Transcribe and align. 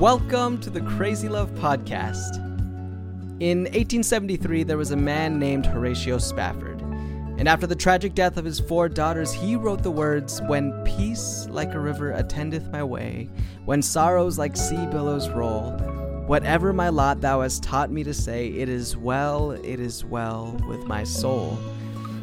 Welcome 0.00 0.58
to 0.60 0.70
the 0.70 0.80
Crazy 0.80 1.28
Love 1.28 1.50
Podcast. 1.56 2.36
In 3.38 3.64
1873, 3.64 4.62
there 4.62 4.78
was 4.78 4.92
a 4.92 4.96
man 4.96 5.38
named 5.38 5.66
Horatio 5.66 6.16
Spafford. 6.16 6.80
And 7.36 7.46
after 7.46 7.66
the 7.66 7.76
tragic 7.76 8.14
death 8.14 8.38
of 8.38 8.46
his 8.46 8.60
four 8.60 8.88
daughters, 8.88 9.30
he 9.30 9.56
wrote 9.56 9.82
the 9.82 9.90
words 9.90 10.40
When 10.46 10.72
peace 10.84 11.46
like 11.50 11.74
a 11.74 11.78
river 11.78 12.12
attendeth 12.12 12.70
my 12.70 12.82
way, 12.82 13.28
when 13.66 13.82
sorrows 13.82 14.38
like 14.38 14.56
sea 14.56 14.86
billows 14.86 15.28
roll, 15.28 15.72
whatever 16.26 16.72
my 16.72 16.88
lot 16.88 17.20
thou 17.20 17.42
hast 17.42 17.62
taught 17.62 17.90
me 17.90 18.02
to 18.04 18.14
say, 18.14 18.46
it 18.46 18.70
is 18.70 18.96
well, 18.96 19.50
it 19.50 19.80
is 19.80 20.02
well 20.02 20.58
with 20.66 20.86
my 20.86 21.04
soul. 21.04 21.58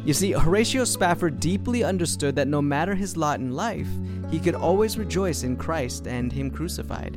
You 0.04 0.14
see, 0.14 0.32
Horatio 0.32 0.82
Spafford 0.82 1.38
deeply 1.38 1.84
understood 1.84 2.34
that 2.34 2.48
no 2.48 2.60
matter 2.60 2.96
his 2.96 3.16
lot 3.16 3.38
in 3.38 3.52
life, 3.52 3.86
he 4.32 4.40
could 4.40 4.56
always 4.56 4.98
rejoice 4.98 5.44
in 5.44 5.56
Christ 5.56 6.08
and 6.08 6.32
Him 6.32 6.50
crucified. 6.50 7.16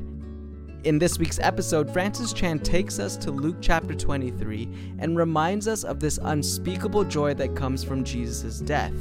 In 0.84 0.98
this 0.98 1.20
week's 1.20 1.38
episode, 1.38 1.94
Francis 1.94 2.34
Chan 2.34 2.60
takes 2.62 2.98
us 2.98 3.16
to 3.18 3.30
Luke 3.30 3.58
chapter 3.62 3.94
23 3.94 4.96
and 4.98 5.16
reminds 5.16 5.68
us 5.68 5.84
of 5.84 6.00
this 6.00 6.18
unspeakable 6.24 7.04
joy 7.04 7.36
that 7.36 7.56
comes 7.56 7.84
from 7.84 8.04
Jesus' 8.04 8.62
death. 8.62 8.96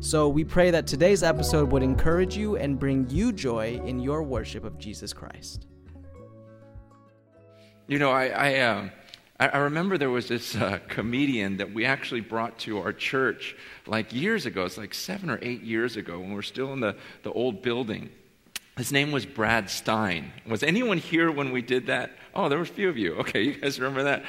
So 0.00 0.28
we 0.28 0.44
pray 0.44 0.70
that 0.70 0.86
today's 0.86 1.22
episode 1.22 1.72
would 1.72 1.82
encourage 1.82 2.36
you 2.36 2.56
and 2.56 2.78
bring 2.78 3.08
you 3.08 3.32
joy 3.32 3.80
in 3.86 3.98
your 3.98 4.22
worship 4.22 4.62
of 4.62 4.76
Jesus 4.76 5.14
Christ. 5.14 5.66
You 7.86 7.98
know, 7.98 8.10
I, 8.10 8.26
I, 8.26 8.54
uh, 8.58 8.88
I 9.40 9.56
remember 9.56 9.96
there 9.96 10.10
was 10.10 10.28
this 10.28 10.54
uh, 10.54 10.80
comedian 10.86 11.56
that 11.56 11.72
we 11.72 11.86
actually 11.86 12.20
brought 12.20 12.58
to 12.58 12.76
our 12.78 12.92
church 12.92 13.56
like 13.86 14.12
years 14.12 14.44
ago. 14.44 14.66
It's 14.66 14.76
like 14.76 14.92
seven 14.92 15.30
or 15.30 15.38
eight 15.40 15.62
years 15.62 15.96
ago 15.96 16.18
when 16.18 16.28
we 16.28 16.34
we're 16.34 16.42
still 16.42 16.74
in 16.74 16.80
the, 16.80 16.94
the 17.22 17.32
old 17.32 17.62
building. 17.62 18.10
His 18.76 18.92
name 18.92 19.10
was 19.10 19.24
Brad 19.24 19.70
Stine. 19.70 20.32
Was 20.46 20.62
anyone 20.62 20.98
here 20.98 21.30
when 21.30 21.50
we 21.50 21.62
did 21.62 21.86
that? 21.86 22.10
Oh, 22.34 22.50
there 22.50 22.58
were 22.58 22.64
a 22.64 22.66
few 22.66 22.90
of 22.90 22.98
you. 22.98 23.14
Okay, 23.14 23.42
you 23.42 23.54
guys 23.54 23.80
remember 23.80 24.02
that? 24.02 24.22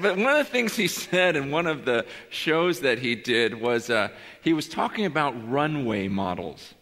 But 0.00 0.16
one 0.16 0.28
of 0.28 0.38
the 0.38 0.44
things 0.44 0.76
he 0.76 0.86
said 0.86 1.34
in 1.34 1.50
one 1.50 1.66
of 1.66 1.84
the 1.84 2.06
shows 2.30 2.78
that 2.80 3.00
he 3.00 3.16
did 3.16 3.60
was 3.60 3.90
uh, 3.90 4.10
he 4.40 4.52
was 4.52 4.68
talking 4.68 5.04
about 5.04 5.50
runway 5.50 6.06
models. 6.06 6.74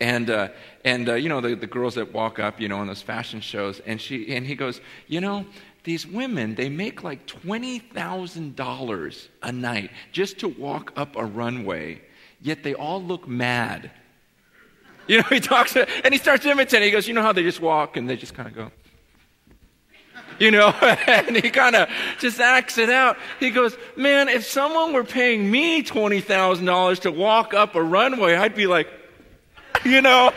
And, 0.00 0.30
uh, 0.30 0.48
and 0.82 1.10
uh, 1.10 1.14
you 1.14 1.28
know, 1.28 1.42
the, 1.42 1.56
the 1.56 1.66
girls 1.66 1.96
that 1.96 2.14
walk 2.14 2.38
up, 2.38 2.58
you 2.58 2.68
know, 2.68 2.80
in 2.80 2.86
those 2.86 3.02
fashion 3.02 3.42
shows. 3.42 3.80
And, 3.80 4.00
she, 4.00 4.34
and 4.34 4.46
he 4.46 4.54
goes, 4.54 4.80
you 5.08 5.20
know, 5.20 5.44
these 5.84 6.06
women, 6.06 6.54
they 6.54 6.70
make 6.70 7.04
like 7.04 7.26
$20,000 7.26 9.28
a 9.42 9.52
night 9.52 9.90
just 10.10 10.38
to 10.40 10.48
walk 10.48 10.94
up 10.96 11.16
a 11.16 11.24
runway, 11.24 12.00
yet 12.40 12.62
they 12.62 12.72
all 12.72 13.02
look 13.02 13.28
mad. 13.28 13.90
You 15.08 15.18
know, 15.18 15.28
he 15.28 15.38
talks 15.38 15.74
to, 15.74 15.88
and 16.04 16.12
he 16.12 16.18
starts 16.18 16.44
imitating. 16.44 16.86
He 16.86 16.90
goes, 16.90 17.06
You 17.06 17.14
know 17.14 17.22
how 17.22 17.32
they 17.32 17.44
just 17.44 17.60
walk 17.60 17.96
and 17.96 18.08
they 18.08 18.16
just 18.16 18.34
kind 18.34 18.48
of 18.48 18.54
go, 18.56 18.72
you 20.38 20.50
know, 20.50 20.68
and 21.06 21.36
he 21.36 21.50
kind 21.50 21.76
of 21.76 21.88
just 22.18 22.40
acts 22.40 22.78
it 22.78 22.90
out. 22.90 23.16
He 23.38 23.50
goes, 23.50 23.76
Man, 23.96 24.28
if 24.28 24.44
someone 24.44 24.92
were 24.92 25.04
paying 25.04 25.50
me 25.50 25.82
$20,000 25.82 27.00
to 27.00 27.12
walk 27.12 27.54
up 27.54 27.74
a 27.74 27.82
runway, 27.82 28.34
I'd 28.34 28.54
be 28.54 28.66
like, 28.66 28.88
you 29.90 30.02
know, 30.02 30.32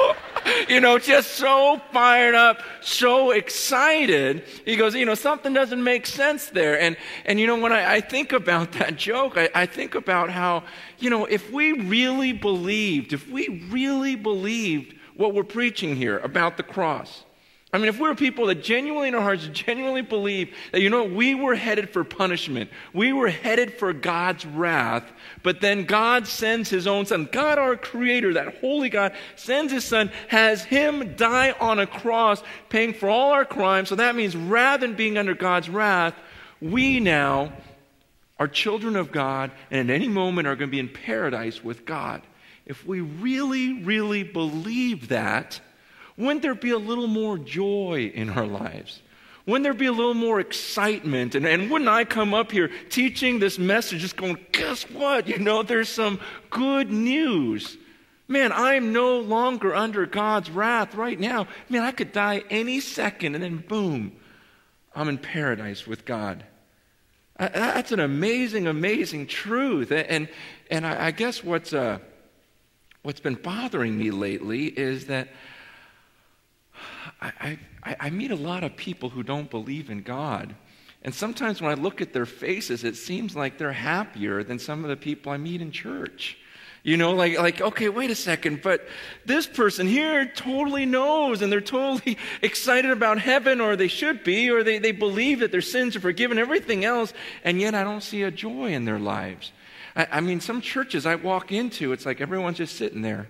you 0.67 0.79
know, 0.79 0.99
just 0.99 1.31
so 1.31 1.81
fired 1.91 2.35
up, 2.35 2.61
so 2.81 3.31
excited. 3.31 4.43
He 4.63 4.75
goes, 4.75 4.93
you 4.93 5.05
know, 5.05 5.15
something 5.15 5.53
doesn't 5.53 5.83
make 5.83 6.05
sense 6.05 6.47
there. 6.47 6.79
And, 6.79 6.95
and 7.25 7.39
you 7.39 7.47
know, 7.47 7.57
when 7.57 7.71
I, 7.71 7.95
I 7.95 8.01
think 8.01 8.31
about 8.31 8.71
that 8.73 8.95
joke, 8.95 9.37
I, 9.37 9.49
I 9.55 9.65
think 9.65 9.95
about 9.95 10.29
how, 10.29 10.65
you 10.99 11.09
know, 11.09 11.25
if 11.25 11.51
we 11.51 11.71
really 11.71 12.31
believed, 12.31 13.11
if 13.11 13.27
we 13.27 13.65
really 13.71 14.15
believed 14.15 14.95
what 15.15 15.33
we're 15.33 15.43
preaching 15.43 15.95
here 15.95 16.19
about 16.19 16.57
the 16.57 16.63
cross, 16.63 17.23
I 17.71 17.77
mean, 17.77 17.87
if 17.87 17.99
we're 17.99 18.15
people 18.15 18.47
that 18.47 18.63
genuinely 18.63 19.09
in 19.09 19.15
our 19.15 19.21
hearts 19.21 19.47
genuinely 19.53 20.01
believe 20.01 20.55
that, 20.71 20.81
you 20.81 20.89
know, 20.89 21.03
we 21.03 21.35
were 21.35 21.53
headed 21.53 21.91
for 21.91 22.03
punishment, 22.03 22.71
we 22.93 23.13
were 23.13 23.29
headed 23.29 23.75
for 23.75 23.93
God's 23.93 24.43
wrath, 24.43 25.03
but 25.43 25.61
then 25.61 25.85
God 25.85 26.25
sends 26.25 26.67
his 26.67 26.87
own 26.87 27.05
son. 27.05 27.29
God, 27.31 27.59
our 27.59 27.75
creator, 27.75 28.33
that 28.33 28.57
holy 28.57 28.89
God, 28.89 29.13
sends 29.35 29.71
his 29.71 29.85
son, 29.85 30.11
has 30.29 30.63
him 30.63 31.15
die 31.15 31.51
on 31.59 31.77
a 31.77 31.85
cross, 31.85 32.41
paying 32.69 32.91
for 32.91 33.07
all 33.07 33.31
our 33.31 33.45
crimes. 33.45 33.89
So 33.89 33.95
that 33.95 34.15
means 34.15 34.35
rather 34.35 34.87
than 34.87 34.95
being 34.95 35.19
under 35.19 35.35
God's 35.35 35.69
wrath, 35.69 36.15
we 36.59 36.99
now 36.99 37.53
are 38.39 38.47
children 38.47 38.95
of 38.95 39.11
God 39.11 39.51
and 39.69 39.91
at 39.91 39.93
any 39.93 40.07
moment 40.07 40.47
are 40.47 40.55
going 40.55 40.69
to 40.69 40.71
be 40.71 40.79
in 40.79 40.89
paradise 40.89 41.63
with 41.63 41.85
God. 41.85 42.23
If 42.65 42.83
we 42.87 43.01
really, 43.01 43.83
really 43.83 44.23
believe 44.23 45.09
that, 45.09 45.59
wouldn't 46.19 46.41
there 46.41 46.53
be 46.53 46.71
a 46.71 46.77
little 46.77 47.07
more 47.07 47.37
joy 47.37 48.11
in 48.13 48.29
our 48.29 48.45
lives? 48.45 49.01
Wouldn't 49.45 49.63
there 49.63 49.73
be 49.73 49.87
a 49.87 49.91
little 49.91 50.13
more 50.13 50.39
excitement? 50.39 51.33
And, 51.33 51.47
and 51.47 51.71
wouldn't 51.71 51.89
I 51.89 52.03
come 52.03 52.33
up 52.33 52.51
here 52.51 52.69
teaching 52.89 53.39
this 53.39 53.57
message, 53.57 54.01
just 54.01 54.17
going, 54.17 54.37
guess 54.51 54.83
what? 54.91 55.27
You 55.27 55.39
know, 55.39 55.63
there's 55.63 55.89
some 55.89 56.19
good 56.49 56.91
news. 56.91 57.77
Man, 58.27 58.51
I'm 58.51 58.93
no 58.93 59.19
longer 59.19 59.73
under 59.73 60.05
God's 60.05 60.51
wrath 60.51 60.93
right 60.93 61.19
now. 61.19 61.47
Man, 61.69 61.81
I 61.81 61.91
could 61.91 62.11
die 62.11 62.43
any 62.49 62.79
second, 62.79 63.33
and 63.33 63.43
then 63.43 63.57
boom, 63.57 64.11
I'm 64.93 65.07
in 65.07 65.17
paradise 65.17 65.87
with 65.87 66.05
God. 66.05 66.43
That's 67.37 67.93
an 67.93 68.01
amazing, 68.01 68.67
amazing 68.67 69.27
truth. 69.27 69.91
And, 69.91 70.27
and 70.69 70.85
I 70.85 71.11
guess 71.11 71.43
what's, 71.43 71.73
uh, 71.73 71.99
what's 73.03 73.21
been 73.21 73.35
bothering 73.35 73.97
me 73.97 74.11
lately 74.11 74.65
is 74.65 75.05
that 75.05 75.29
I, 77.21 77.59
I, 77.83 77.95
I 77.99 78.09
meet 78.09 78.31
a 78.31 78.35
lot 78.35 78.63
of 78.63 78.75
people 78.75 79.09
who 79.09 79.23
don't 79.23 79.49
believe 79.49 79.89
in 79.89 80.01
God. 80.01 80.55
And 81.01 81.13
sometimes 81.13 81.61
when 81.61 81.71
I 81.71 81.75
look 81.75 82.01
at 82.01 82.13
their 82.13 82.25
faces, 82.25 82.83
it 82.83 82.95
seems 82.95 83.35
like 83.35 83.57
they're 83.57 83.71
happier 83.71 84.43
than 84.43 84.59
some 84.59 84.83
of 84.83 84.89
the 84.89 84.97
people 84.97 85.31
I 85.31 85.37
meet 85.37 85.61
in 85.61 85.71
church. 85.71 86.37
You 86.81 86.95
know, 86.95 87.11
like, 87.11 87.37
like, 87.37 87.59
okay, 87.59 87.89
wait 87.89 88.09
a 88.09 88.15
second, 88.15 88.61
but 88.61 88.87
this 89.25 89.45
person 89.45 89.85
here 89.85 90.25
totally 90.25 90.85
knows 90.85 91.41
and 91.41 91.51
they're 91.51 91.59
totally 91.59 92.17
excited 92.41 92.91
about 92.91 93.19
heaven, 93.19 93.59
or 93.59 93.75
they 93.75 93.89
should 93.89 94.23
be, 94.23 94.49
or 94.49 94.63
they, 94.63 94.79
they 94.79 94.93
believe 94.93 95.39
that 95.39 95.51
their 95.51 95.61
sins 95.61 95.97
are 95.97 95.99
forgiven, 95.99 96.39
everything 96.39 96.85
else, 96.85 97.13
and 97.43 97.59
yet 97.59 97.75
I 97.75 97.83
don't 97.83 98.01
see 98.01 98.23
a 98.23 98.31
joy 98.31 98.71
in 98.71 98.85
their 98.85 98.99
lives. 98.99 99.51
I, 99.93 100.07
I 100.09 100.21
mean, 100.21 100.39
some 100.39 100.61
churches 100.61 101.05
I 101.05 101.15
walk 101.15 101.51
into, 101.51 101.91
it's 101.91 102.05
like 102.05 102.21
everyone's 102.21 102.57
just 102.57 102.77
sitting 102.77 103.01
there 103.01 103.27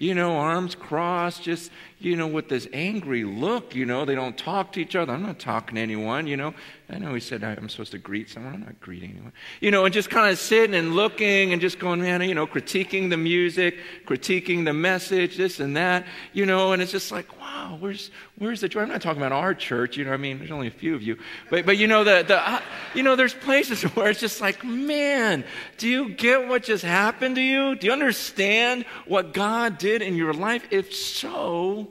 you 0.00 0.14
know, 0.14 0.38
arms 0.38 0.74
crossed, 0.74 1.42
just, 1.42 1.70
you 1.98 2.16
know, 2.16 2.26
with 2.26 2.48
this 2.48 2.66
angry 2.72 3.22
look, 3.22 3.74
you 3.74 3.84
know, 3.84 4.06
they 4.06 4.14
don't 4.14 4.36
talk 4.36 4.72
to 4.72 4.80
each 4.80 4.96
other. 4.96 5.12
I'm 5.12 5.22
not 5.22 5.38
talking 5.38 5.74
to 5.74 5.80
anyone, 5.80 6.26
you 6.26 6.38
know. 6.38 6.54
I 6.92 6.98
know 6.98 7.14
he 7.14 7.20
said 7.20 7.44
I'm 7.44 7.68
supposed 7.68 7.92
to 7.92 7.98
greet 7.98 8.28
someone. 8.28 8.54
I'm 8.54 8.60
not 8.60 8.80
greeting 8.80 9.10
anyone. 9.10 9.32
You 9.60 9.70
know, 9.70 9.84
and 9.84 9.94
just 9.94 10.10
kind 10.10 10.30
of 10.30 10.38
sitting 10.38 10.74
and 10.74 10.96
looking 10.96 11.52
and 11.52 11.60
just 11.60 11.78
going, 11.78 12.00
man, 12.00 12.20
you 12.22 12.34
know, 12.34 12.48
critiquing 12.48 13.10
the 13.10 13.16
music, 13.16 13.76
critiquing 14.06 14.64
the 14.64 14.72
message, 14.72 15.36
this 15.36 15.60
and 15.60 15.76
that, 15.76 16.04
you 16.32 16.46
know, 16.46 16.72
and 16.72 16.82
it's 16.82 16.90
just 16.90 17.12
like, 17.12 17.40
wow, 17.40 17.76
where's, 17.78 18.10
where's 18.38 18.60
the 18.60 18.68
joy? 18.68 18.80
I'm 18.80 18.88
not 18.88 19.02
talking 19.02 19.22
about 19.22 19.32
our 19.32 19.54
church, 19.54 19.96
you 19.96 20.04
know, 20.04 20.12
I 20.12 20.16
mean, 20.16 20.38
there's 20.38 20.50
only 20.50 20.66
a 20.66 20.72
few 20.72 20.96
of 20.96 21.02
you. 21.02 21.16
But, 21.48 21.64
but 21.64 21.78
you 21.78 21.86
know, 21.86 22.02
the, 22.02 22.24
the, 22.26 22.40
uh, 22.40 22.60
you 22.94 23.04
know, 23.04 23.14
there's 23.14 23.34
places 23.34 23.82
where 23.94 24.10
it's 24.10 24.20
just 24.20 24.40
like, 24.40 24.64
man, 24.64 25.44
do 25.78 25.88
you 25.88 26.08
get 26.08 26.48
what 26.48 26.64
just 26.64 26.84
happened 26.84 27.36
to 27.36 27.42
you? 27.42 27.76
Do 27.76 27.86
you 27.86 27.92
understand 27.92 28.84
what 29.06 29.32
God 29.32 29.78
did 29.78 30.02
in 30.02 30.16
your 30.16 30.34
life? 30.34 30.66
If 30.72 30.92
so, 30.92 31.88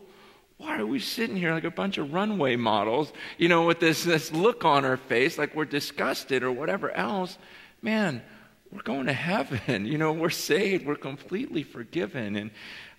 why 0.60 0.78
are 0.78 0.86
we 0.86 1.00
sitting 1.00 1.38
here 1.38 1.54
like 1.54 1.64
a 1.64 1.72
bunch 1.72 1.98
of 1.98 2.14
runway 2.14 2.58
models, 2.58 3.14
you 3.38 3.48
know, 3.48 3.66
with 3.66 3.80
this, 3.80 4.04
this 4.04 4.32
look 4.34 4.66
on 4.66 4.84
our 4.84 4.98
face 4.98 5.38
like 5.38 5.56
we're 5.56 5.64
disgusted 5.64 6.44
or 6.44 6.52
whatever 6.52 6.92
else? 6.92 7.38
Man, 7.82 8.22
we're 8.70 8.82
going 8.82 9.06
to 9.06 9.14
heaven. 9.14 9.86
You 9.90 9.98
know, 9.98 10.12
we're 10.12 10.30
saved. 10.30 10.86
We're 10.86 10.96
completely 10.96 11.64
forgiven. 11.64 12.36
And, 12.36 12.52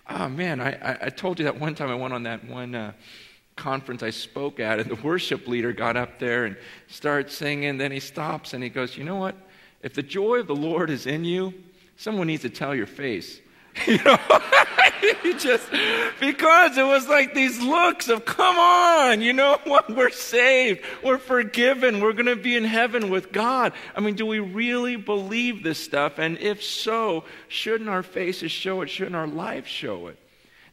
oh, 0.09 0.27
man, 0.27 0.59
I, 0.59 0.97
I 1.03 1.09
told 1.09 1.37
you 1.37 1.45
that 1.45 1.59
one 1.59 1.75
time 1.75 1.91
I 1.91 1.95
went 1.95 2.15
on 2.15 2.23
that 2.23 2.43
one 2.45 2.73
uh, 2.73 2.93
conference 3.55 4.01
I 4.01 4.09
spoke 4.09 4.59
at, 4.59 4.79
and 4.79 4.89
the 4.89 4.95
worship 4.95 5.47
leader 5.47 5.71
got 5.71 5.95
up 5.95 6.17
there 6.17 6.45
and 6.45 6.57
started 6.87 7.31
singing. 7.31 7.77
Then 7.77 7.91
he 7.91 7.99
stops 7.99 8.55
and 8.55 8.63
he 8.63 8.69
goes, 8.69 8.97
You 8.97 9.03
know 9.03 9.17
what? 9.17 9.35
If 9.83 9.93
the 9.93 10.03
joy 10.03 10.39
of 10.39 10.47
the 10.47 10.55
Lord 10.55 10.89
is 10.89 11.05
in 11.05 11.23
you, 11.23 11.53
someone 11.95 12.25
needs 12.25 12.41
to 12.41 12.49
tell 12.49 12.73
your 12.73 12.87
face. 12.87 13.39
You 13.87 13.97
know, 14.03 14.17
just 15.39 15.69
because 16.19 16.77
it 16.77 16.85
was 16.85 17.07
like 17.07 17.33
these 17.33 17.59
looks 17.61 18.09
of, 18.09 18.25
come 18.25 18.57
on, 18.57 19.21
you 19.21 19.33
know 19.33 19.59
what? 19.63 19.89
We're 19.89 20.11
saved, 20.11 20.81
we're 21.03 21.17
forgiven, 21.17 21.99
we're 21.99 22.13
going 22.13 22.25
to 22.27 22.35
be 22.35 22.55
in 22.55 22.63
heaven 22.63 23.09
with 23.09 23.31
God. 23.31 23.73
I 23.95 24.01
mean, 24.01 24.15
do 24.15 24.25
we 24.25 24.39
really 24.39 24.97
believe 24.97 25.63
this 25.63 25.83
stuff? 25.83 26.19
And 26.19 26.37
if 26.39 26.61
so, 26.61 27.23
shouldn't 27.47 27.89
our 27.89 28.03
faces 28.03 28.51
show 28.51 28.81
it? 28.81 28.89
Shouldn't 28.89 29.15
our 29.15 29.27
lives 29.27 29.69
show 29.69 30.07
it? 30.07 30.17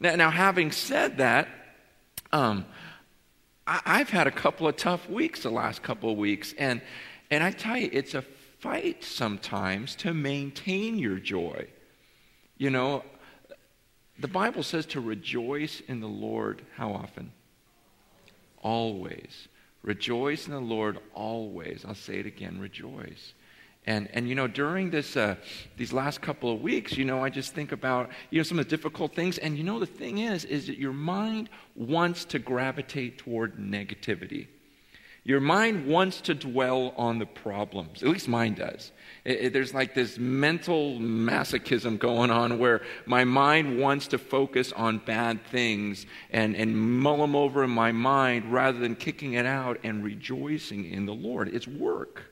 Now, 0.00 0.15
now 0.17 0.31
having 0.31 0.71
said 0.73 1.19
that, 1.19 1.49
um, 2.33 2.67
I, 3.67 3.81
I've 3.87 4.11
had 4.11 4.27
a 4.27 4.33
couple 4.33 4.69
of 4.69 4.77
tough 4.77 5.09
weeks 5.09 5.43
the 5.43 5.50
last 5.50 5.83
couple 5.83 6.11
of 6.11 6.19
weeks, 6.19 6.55
and 6.59 6.83
and 7.31 7.45
I 7.45 7.50
tell 7.50 7.77
you, 7.77 7.91
it's 7.93 8.15
a 8.15 8.23
fight 8.23 9.05
sometimes 9.05 9.95
to 9.97 10.15
maintain 10.15 10.99
your 10.99 11.19
joy. 11.19 11.69
You 12.59 12.71
know, 12.71 13.05
the 14.19 14.29
Bible 14.29 14.63
says 14.63 14.85
to 14.87 15.01
rejoice 15.01 15.81
in 15.89 16.01
the 16.01 16.09
Lord 16.09 16.63
how 16.77 16.93
often? 16.93 17.33
always. 18.63 19.49
Rejoice 19.83 20.47
in 20.47 20.53
the 20.53 20.61
Lord 20.61 20.99
always. 21.15 21.85
I'll 21.87 21.95
say 21.95 22.17
it 22.17 22.27
again 22.27 22.59
rejoice. 22.61 23.35
And, 23.87 24.09
and 24.13 24.29
you 24.29 24.35
know, 24.35 24.47
during 24.47 24.91
this, 24.91 25.17
uh, 25.17 25.37
these 25.79 25.93
last 25.93 26.21
couple 26.21 26.53
of 26.53 26.61
weeks, 26.61 26.97
you 26.97 27.07
know, 27.07 27.25
I 27.25 27.31
just 27.31 27.55
think 27.55 27.73
about, 27.73 28.11
you 28.29 28.39
know, 28.39 28.43
some 28.43 28.59
of 28.59 28.67
the 28.67 28.71
difficult 28.71 29.15
things. 29.15 29.39
And 29.39 29.57
you 29.57 29.65
know, 29.65 29.79
the 29.79 29.87
thing 29.87 30.19
is, 30.19 30.45
is 30.45 30.67
that 30.67 30.77
your 30.77 30.93
mind 30.93 31.49
wants 31.75 32.27
to 32.27 32.39
gravitate 32.39 33.19
toward 33.19 33.57
negativity. 33.57 34.49
Your 35.25 35.41
mind 35.41 35.87
wants 35.87 36.21
to 36.23 36.35
dwell 36.35 36.93
on 36.97 37.19
the 37.19 37.27
problems. 37.27 38.03
At 38.03 38.09
least 38.09 38.29
mine 38.29 38.55
does. 38.55 38.93
It, 39.29 39.41
it, 39.41 39.53
there's 39.53 39.75
like 39.75 39.95
this 39.95 40.19
mental 40.19 40.95
masochism 40.95 41.99
going 41.99 42.31
on 42.31 42.59
where 42.59 42.81
my 43.05 43.25
mind 43.25 43.79
wants 43.79 44.07
to 44.09 44.19
focus 44.19 44.73
on 44.73 44.99
bad 44.99 45.45
things 45.45 46.07
and, 46.31 46.57
and 46.57 46.75
mull 46.75 47.19
them 47.19 47.37
over 47.37 47.63
in 47.63 47.71
my 47.71 47.93
mind 47.93 48.51
rather 48.51 48.79
than 48.79 48.97
kicking 48.97 49.35
it 49.35 49.45
out 49.45 49.81
and 49.85 50.03
rejoicing 50.03 50.91
in 50.91 51.05
the 51.05 51.13
Lord. 51.13 51.49
It's 51.55 51.69
work. 51.69 52.23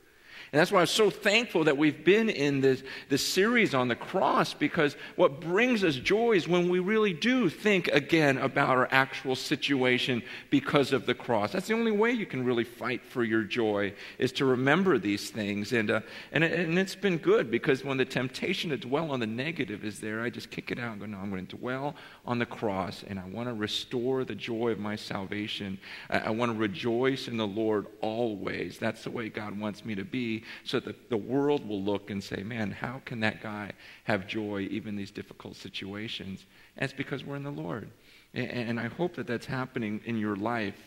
And 0.53 0.61
that's 0.61 0.71
why 0.71 0.81
I'm 0.81 0.87
so 0.87 1.11
thankful 1.11 1.65
that 1.65 1.77
we've 1.77 2.05
been 2.05 2.31
in 2.31 2.61
this, 2.61 2.85
this 3.09 3.27
series 3.27 3.75
on 3.75 3.89
the 3.89 3.97
cross 3.97 4.55
because 4.55 4.97
what 5.17 5.41
brings 5.41 5.83
us 5.83 5.97
joy 5.97 6.33
is 6.33 6.47
when 6.47 6.69
we 6.69 6.79
really 6.79 7.13
do 7.13 7.49
think 7.49 7.89
again 7.89 8.39
about 8.39 8.71
our 8.71 8.89
actual 8.93 9.35
situation 9.35 10.23
because 10.51 10.93
of 10.93 11.05
the 11.05 11.15
cross. 11.15 11.51
That's 11.53 11.67
the 11.67 11.75
only 11.75 11.91
way 11.91 12.13
you 12.13 12.27
can 12.27 12.45
really 12.45 12.63
fight 12.63 13.05
for 13.05 13.25
your 13.25 13.43
joy 13.43 13.93
is 14.19 14.31
to 14.33 14.45
remember 14.45 14.99
these 14.99 15.31
things. 15.31 15.73
And, 15.73 15.91
uh, 15.91 16.01
and, 16.31 16.45
and 16.45 16.79
it's 16.79 16.95
been 16.95 17.19
good 17.19 17.51
because 17.51 17.85
when 17.85 17.97
the 17.97 18.05
temptation 18.05 18.71
to 18.71 18.77
dwell 18.77 19.11
on 19.11 19.19
the 19.19 19.27
negative 19.27 19.85
is 19.85 19.99
there, 19.99 20.23
I 20.23 20.31
just 20.31 20.51
kick 20.51 20.71
it 20.71 20.79
out 20.79 20.93
and 20.93 21.01
go, 21.01 21.07
no, 21.07 21.19
I'm 21.19 21.31
going 21.31 21.47
to 21.47 21.57
dwell 21.57 21.97
on 22.25 22.39
the 22.39 22.47
cross 22.47 23.05
and 23.09 23.19
I 23.19 23.25
want 23.25 23.49
to 23.49 23.55
restore 23.55 24.25
the 24.25 24.37
joy 24.37 24.71
of 24.71 24.79
my 24.79 24.95
salvation. 24.95 25.79
I, 26.09 26.19
I 26.21 26.31
want 26.31 26.53
to 26.53 26.59
rejoice 26.59 27.27
in 27.27 27.37
the 27.37 27.47
Lord 27.47 27.87
always. 28.01 28.79
That's 28.79 29.03
the 29.03 29.11
way 29.11 29.29
God 29.29 29.59
wants 29.59 29.85
me 29.85 29.97
to 29.97 30.05
be 30.05 30.36
so 30.65 30.81
that 30.81 31.11
the 31.11 31.17
world 31.17 31.67
will 31.69 31.83
look 31.83 32.11
and 32.11 32.23
say, 32.23 32.43
man, 32.43 32.71
how 32.71 33.01
can 33.05 33.21
that 33.21 33.43
guy 33.43 33.73
have 34.05 34.27
joy 34.27 34.69
even 34.71 34.91
in 34.91 34.97
these 34.97 35.11
difficult 35.11 35.57
situations? 35.57 36.45
And 36.77 36.85
it's 36.85 36.97
because 36.97 37.25
we're 37.25 37.37
in 37.37 37.45
the 37.45 37.51
Lord. 37.51 37.91
And, 38.35 38.51
and 38.51 38.81
I 38.81 38.89
hope 38.89 39.17
that 39.17 39.27
that's 39.27 39.47
happening 39.47 40.01
in 40.05 40.19
your 40.19 40.37
life. 40.37 40.79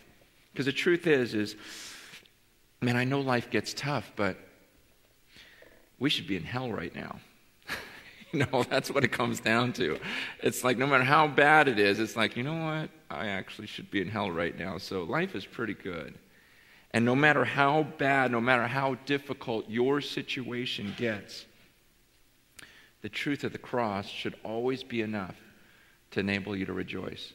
Because 0.52 0.66
the 0.66 0.72
truth 0.72 1.06
is, 1.06 1.34
is, 1.34 1.56
man, 2.80 2.96
I 2.96 3.04
know 3.04 3.20
life 3.20 3.50
gets 3.50 3.74
tough, 3.74 4.12
but 4.16 4.36
we 5.98 6.10
should 6.10 6.26
be 6.26 6.36
in 6.36 6.44
hell 6.44 6.72
right 6.72 6.94
now. 6.94 7.20
you 8.32 8.40
know, 8.40 8.64
that's 8.64 8.90
what 8.90 9.04
it 9.04 9.12
comes 9.12 9.40
down 9.40 9.72
to. 9.74 9.98
It's 10.42 10.64
like 10.64 10.78
no 10.78 10.86
matter 10.86 11.04
how 11.04 11.28
bad 11.28 11.68
it 11.68 11.78
is, 11.78 12.00
it's 12.00 12.16
like, 12.16 12.36
you 12.36 12.42
know 12.42 12.64
what? 12.64 12.90
I 13.10 13.28
actually 13.28 13.66
should 13.66 13.90
be 13.90 14.00
in 14.00 14.08
hell 14.08 14.30
right 14.30 14.58
now. 14.58 14.78
So 14.78 15.04
life 15.04 15.34
is 15.34 15.44
pretty 15.44 15.74
good. 15.74 16.14
And 16.92 17.04
no 17.04 17.14
matter 17.14 17.44
how 17.44 17.84
bad, 17.98 18.32
no 18.32 18.40
matter 18.40 18.66
how 18.66 18.96
difficult 19.06 19.68
your 19.68 20.00
situation 20.00 20.94
gets, 20.96 21.46
the 23.02 23.08
truth 23.08 23.44
of 23.44 23.52
the 23.52 23.58
cross 23.58 24.08
should 24.08 24.34
always 24.44 24.82
be 24.82 25.00
enough 25.00 25.36
to 26.10 26.20
enable 26.20 26.56
you 26.56 26.66
to 26.66 26.72
rejoice. 26.72 27.32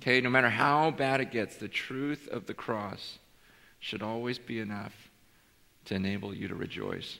Okay, 0.00 0.20
no 0.20 0.30
matter 0.30 0.50
how 0.50 0.90
bad 0.90 1.20
it 1.20 1.30
gets, 1.30 1.56
the 1.56 1.68
truth 1.68 2.28
of 2.28 2.46
the 2.46 2.54
cross 2.54 3.18
should 3.80 4.02
always 4.02 4.38
be 4.38 4.60
enough 4.60 5.10
to 5.86 5.94
enable 5.94 6.34
you 6.34 6.48
to 6.48 6.54
rejoice. 6.54 7.18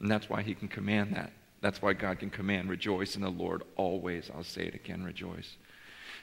And 0.00 0.10
that's 0.10 0.28
why 0.28 0.42
he 0.42 0.54
can 0.54 0.68
command 0.68 1.14
that. 1.14 1.32
That's 1.60 1.82
why 1.82 1.92
God 1.92 2.18
can 2.18 2.30
command, 2.30 2.70
rejoice 2.70 3.16
in 3.16 3.22
the 3.22 3.30
Lord 3.30 3.62
always. 3.76 4.30
I'll 4.34 4.42
say 4.42 4.62
it 4.62 4.74
again, 4.74 5.04
rejoice. 5.04 5.56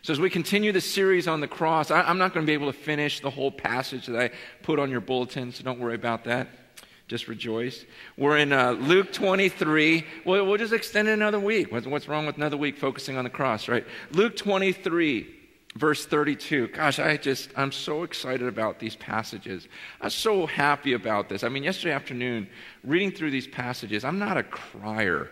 So, 0.04 0.14
as 0.14 0.20
we 0.20 0.30
continue 0.30 0.72
the 0.72 0.82
series 0.82 1.28
on 1.28 1.42
the 1.42 1.48
cross, 1.48 1.92
I, 1.92 2.10
am 2.10 2.18
not 2.18 2.34
going 2.34 2.46
to 2.46 2.48
be 2.50 2.54
able 2.54 2.72
to 2.72 2.78
finish 2.78 3.20
the 3.20 3.30
whole 3.30 3.52
passage 3.52 4.06
that 4.06 4.20
I 4.20 4.32
put 4.62 4.80
on 4.80 4.92
your 4.92 5.02
bulletin, 5.02 5.52
so 5.52 5.64
don't 5.64 5.80
worry 5.80 5.96
about 5.96 6.24
that. 6.26 6.48
Just 7.08 7.28
rejoice. 7.28 7.86
We're 8.18 8.38
in 8.38 8.52
uh, 8.52 8.72
Luke 8.72 9.14
23. 9.14 10.06
Well, 10.26 10.46
we'll 10.46 10.58
just 10.58 10.74
extend 10.74 11.08
it 11.08 11.14
another 11.14 11.40
week. 11.40 11.72
What's, 11.72 11.88
what's 11.88 12.08
wrong 12.08 12.26
with 12.26 12.36
another 12.36 12.58
week 12.58 12.78
focusing 12.78 13.18
on 13.18 13.24
the 13.24 13.30
cross, 13.30 13.68
right? 13.68 13.86
Luke 14.12 14.36
23 14.36 15.34
verse 15.76 16.08
32 16.08 16.70
gosh 16.70 16.98
i 16.98 17.16
just 17.18 17.50
i'm 17.56 17.72
so 17.72 18.02
excited 18.02 18.48
about 18.48 18.80
these 18.80 18.96
passages 18.96 19.68
i'm 20.02 20.10
so 20.10 20.48
happy 20.48 20.94
about 20.94 21.30
this 21.30 21.44
i 21.44 21.50
mean 21.50 21.62
yesterday 21.62 21.94
afternoon 21.94 22.48
reading 22.84 23.12
through 23.12 23.30
these 23.30 23.46
passages 23.46 24.04
i'm 24.04 24.18
not 24.18 24.38
a 24.38 24.44
crier 24.44 25.30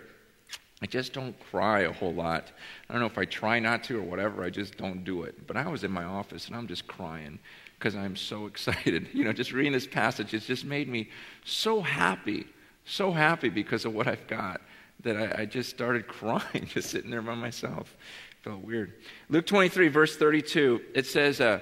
I 0.82 0.88
just 0.88 1.14
don't 1.14 1.36
cry 1.52 1.82
a 1.82 1.92
whole 1.92 2.14
lot. 2.14 2.52
I 2.90 2.94
don't 2.94 3.00
know 3.00 3.08
if 3.08 3.18
I 3.18 3.26
try 3.26 3.60
not 3.60 3.84
to 3.86 3.98
or 3.98 4.04
whatever, 4.04 4.44
I 4.44 4.50
just 4.50 4.78
don't 4.78 5.04
do 5.04 5.24
it. 5.24 5.48
But 5.48 5.58
I 5.58 5.68
was 5.68 5.84
in 5.84 5.92
my 5.92 6.04
office 6.04 6.48
and 6.48 6.56
I'm 6.56 6.68
just 6.68 6.88
crying 6.88 7.40
because 7.80 7.96
I'm 7.96 8.16
so 8.16 8.46
excited. 8.48 9.08
You 9.14 9.24
know, 9.24 9.34
just 9.34 9.52
reading 9.52 9.72
this 9.72 9.88
passage, 9.88 10.34
it's 10.34 10.46
just 10.46 10.66
made 10.66 10.88
me 10.88 11.10
so 11.44 11.82
happy, 11.82 12.46
so 12.86 13.12
happy 13.12 13.50
because 13.50 13.86
of 13.86 13.94
what 13.94 14.08
I've 14.08 14.28
got 14.28 14.62
that 15.04 15.18
I, 15.18 15.42
I 15.42 15.46
just 15.46 15.70
started 15.70 16.08
crying, 16.08 16.68
just 16.68 16.90
sitting 16.90 17.10
there 17.10 17.22
by 17.22 17.36
myself. 17.36 17.96
Felt 18.44 18.62
weird. 18.62 18.94
Luke 19.30 19.48
23, 19.48 19.88
verse 19.88 20.18
32, 20.18 20.82
it 20.94 21.06
says, 21.06 21.42
uh, 21.42 21.60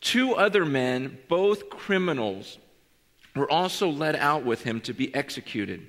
Two 0.00 0.34
other 0.34 0.66
men, 0.66 1.18
both 1.28 1.70
criminals, 1.70 2.58
were 3.34 3.50
also 3.50 3.88
led 3.88 4.14
out 4.16 4.44
with 4.44 4.62
him 4.62 4.80
to 4.82 4.92
be 4.92 5.12
executed. 5.14 5.88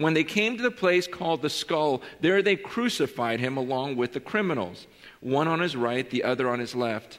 When 0.00 0.14
they 0.14 0.24
came 0.24 0.56
to 0.56 0.62
the 0.62 0.70
place 0.70 1.06
called 1.06 1.42
the 1.42 1.50
skull, 1.50 2.00
there 2.22 2.40
they 2.40 2.56
crucified 2.56 3.38
him 3.38 3.58
along 3.58 3.96
with 3.96 4.14
the 4.14 4.18
criminals, 4.18 4.86
one 5.20 5.46
on 5.46 5.60
his 5.60 5.76
right, 5.76 6.08
the 6.08 6.24
other 6.24 6.48
on 6.48 6.58
his 6.58 6.74
left. 6.74 7.18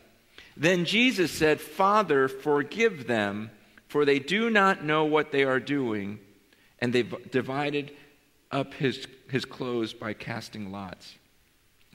Then 0.58 0.86
Jesus 0.86 1.32
said, 1.32 1.62
Father, 1.62 2.28
forgive 2.28 3.06
them, 3.06 3.52
for 3.88 4.04
they 4.04 4.18
do 4.18 4.50
not 4.50 4.84
know 4.84 5.06
what 5.06 5.32
they 5.32 5.44
are 5.44 5.60
doing. 5.60 6.18
And 6.80 6.92
they 6.92 7.04
divided 7.04 7.92
up 8.50 8.74
his, 8.74 9.06
his 9.30 9.46
clothes 9.46 9.94
by 9.94 10.14
casting 10.14 10.72
lots. 10.72 11.14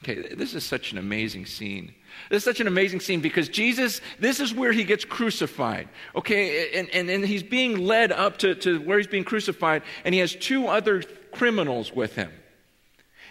Okay, 0.02 0.34
this 0.34 0.54
is 0.54 0.64
such 0.64 0.92
an 0.92 0.98
amazing 0.98 1.46
scene. 1.46 1.94
This 2.30 2.38
is 2.38 2.44
such 2.44 2.60
an 2.60 2.66
amazing 2.66 3.00
scene 3.00 3.20
because 3.20 3.48
Jesus, 3.48 4.00
this 4.18 4.40
is 4.40 4.54
where 4.54 4.72
he 4.72 4.84
gets 4.84 5.04
crucified. 5.04 5.88
Okay, 6.14 6.78
and, 6.78 6.88
and, 6.90 7.08
and 7.08 7.24
he's 7.24 7.42
being 7.42 7.78
led 7.86 8.12
up 8.12 8.38
to, 8.38 8.54
to 8.56 8.80
where 8.80 8.98
he's 8.98 9.06
being 9.06 9.24
crucified, 9.24 9.82
and 10.04 10.14
he 10.14 10.20
has 10.20 10.34
two 10.34 10.66
other 10.66 11.02
criminals 11.32 11.92
with 11.92 12.14
him. 12.14 12.30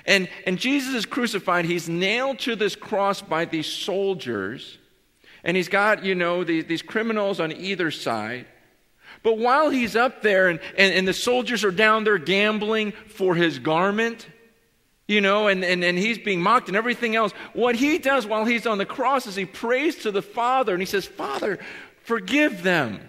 And, 0.05 0.27
and 0.45 0.59
Jesus 0.59 0.93
is 0.93 1.05
crucified. 1.05 1.65
He's 1.65 1.89
nailed 1.89 2.39
to 2.39 2.55
this 2.55 2.75
cross 2.75 3.21
by 3.21 3.45
these 3.45 3.67
soldiers, 3.67 4.77
and 5.43 5.55
he's 5.55 5.69
got, 5.69 6.03
you 6.03 6.15
know, 6.15 6.43
these, 6.43 6.65
these 6.65 6.81
criminals 6.81 7.39
on 7.39 7.51
either 7.51 7.91
side. 7.91 8.47
But 9.23 9.37
while 9.37 9.69
he's 9.69 9.95
up 9.95 10.21
there 10.21 10.49
and, 10.49 10.59
and, 10.77 10.93
and 10.93 11.07
the 11.07 11.13
soldiers 11.13 11.63
are 11.63 11.71
down 11.71 12.03
there 12.03 12.17
gambling 12.17 12.91
for 12.91 13.33
his 13.33 13.57
garment, 13.59 14.27
you 15.07 15.21
know, 15.21 15.47
and, 15.47 15.63
and, 15.63 15.83
and 15.83 15.97
he's 15.97 16.17
being 16.17 16.41
mocked 16.41 16.67
and 16.67 16.75
everything 16.75 17.15
else. 17.15 17.31
What 17.53 17.75
he 17.75 17.97
does 17.97 18.25
while 18.25 18.45
he's 18.45 18.65
on 18.65 18.77
the 18.77 18.85
cross 18.85 19.27
is 19.27 19.35
he 19.35 19.45
prays 19.45 19.97
to 19.97 20.11
the 20.11 20.21
Father 20.21 20.73
and 20.73 20.81
he 20.81 20.87
says, 20.87 21.05
Father, 21.05 21.59
forgive 22.03 22.63
them. 22.63 22.99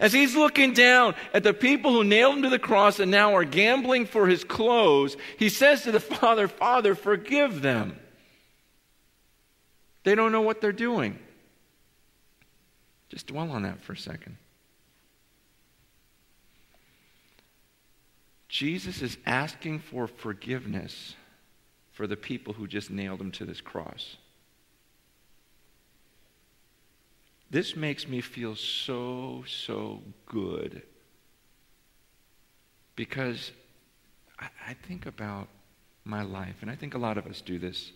As 0.00 0.12
he's 0.12 0.36
looking 0.36 0.72
down 0.72 1.14
at 1.32 1.42
the 1.42 1.54
people 1.54 1.92
who 1.92 2.04
nailed 2.04 2.36
him 2.36 2.42
to 2.42 2.50
the 2.50 2.58
cross 2.58 3.00
and 3.00 3.10
now 3.10 3.34
are 3.34 3.44
gambling 3.44 4.06
for 4.06 4.26
his 4.26 4.44
clothes, 4.44 5.16
he 5.38 5.48
says 5.48 5.82
to 5.82 5.92
the 5.92 6.00
Father, 6.00 6.48
Father, 6.48 6.94
forgive 6.94 7.62
them. 7.62 7.98
They 10.04 10.14
don't 10.14 10.32
know 10.32 10.42
what 10.42 10.60
they're 10.60 10.72
doing. 10.72 11.18
Just 13.08 13.26
dwell 13.26 13.50
on 13.50 13.62
that 13.62 13.82
for 13.82 13.92
a 13.92 13.96
second. 13.96 14.36
Jesus 18.48 19.02
is 19.02 19.18
asking 19.26 19.80
for 19.80 20.06
forgiveness 20.06 21.14
for 21.92 22.06
the 22.06 22.16
people 22.16 22.54
who 22.54 22.66
just 22.66 22.90
nailed 22.90 23.20
him 23.20 23.30
to 23.32 23.44
this 23.44 23.60
cross. 23.60 24.16
This 27.50 27.76
makes 27.76 28.06
me 28.06 28.20
feel 28.20 28.56
so, 28.56 29.44
so 29.46 30.02
good 30.26 30.82
because 32.94 33.52
I, 34.38 34.48
I, 34.68 34.74
think 34.74 35.06
about 35.06 35.48
my 36.04 36.22
life, 36.22 36.56
and 36.60 36.70
I 36.70 36.74
think 36.74 36.94
a 36.94 36.98
lot 36.98 37.16
of 37.16 37.26
us 37.26 37.40
do 37.40 37.58
this. 37.58 37.92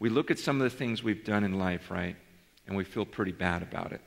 We 0.00 0.08
look 0.08 0.30
at 0.30 0.38
some 0.38 0.60
of 0.60 0.70
the 0.70 0.76
things 0.76 1.02
we've 1.02 1.24
done 1.24 1.44
in 1.44 1.58
life, 1.58 1.90
right, 1.90 2.16
and 2.66 2.76
we 2.76 2.84
feel 2.84 3.04
pretty 3.04 3.32
bad 3.32 3.62
about 3.62 3.92
it. 3.92 4.00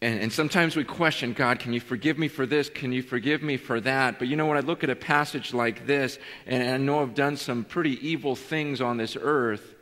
And, 0.00 0.20
and, 0.20 0.32
sometimes 0.32 0.76
we 0.76 0.84
question, 0.84 1.32
God, 1.32 1.58
can 1.58 1.72
you 1.72 1.80
forgive 1.80 2.18
me 2.18 2.28
for 2.28 2.46
this? 2.46 2.68
Can 2.68 2.92
you 2.92 3.02
forgive 3.02 3.42
me 3.42 3.56
for 3.56 3.80
that? 3.80 4.20
But 4.20 4.28
you 4.28 4.36
know, 4.36 4.46
when 4.46 4.56
I 4.56 4.60
look 4.60 4.84
at 4.84 4.90
a 4.90 4.96
passage 4.96 5.52
like 5.52 5.86
this, 5.86 6.20
and 6.46 6.70
I 6.70 6.76
know 6.76 7.02
I've 7.02 7.14
done 7.14 7.36
some 7.36 7.64
pretty 7.64 7.98
evil 8.06 8.36
things 8.36 8.80
on 8.80 8.96
this 8.96 9.16
earth, 9.20 9.74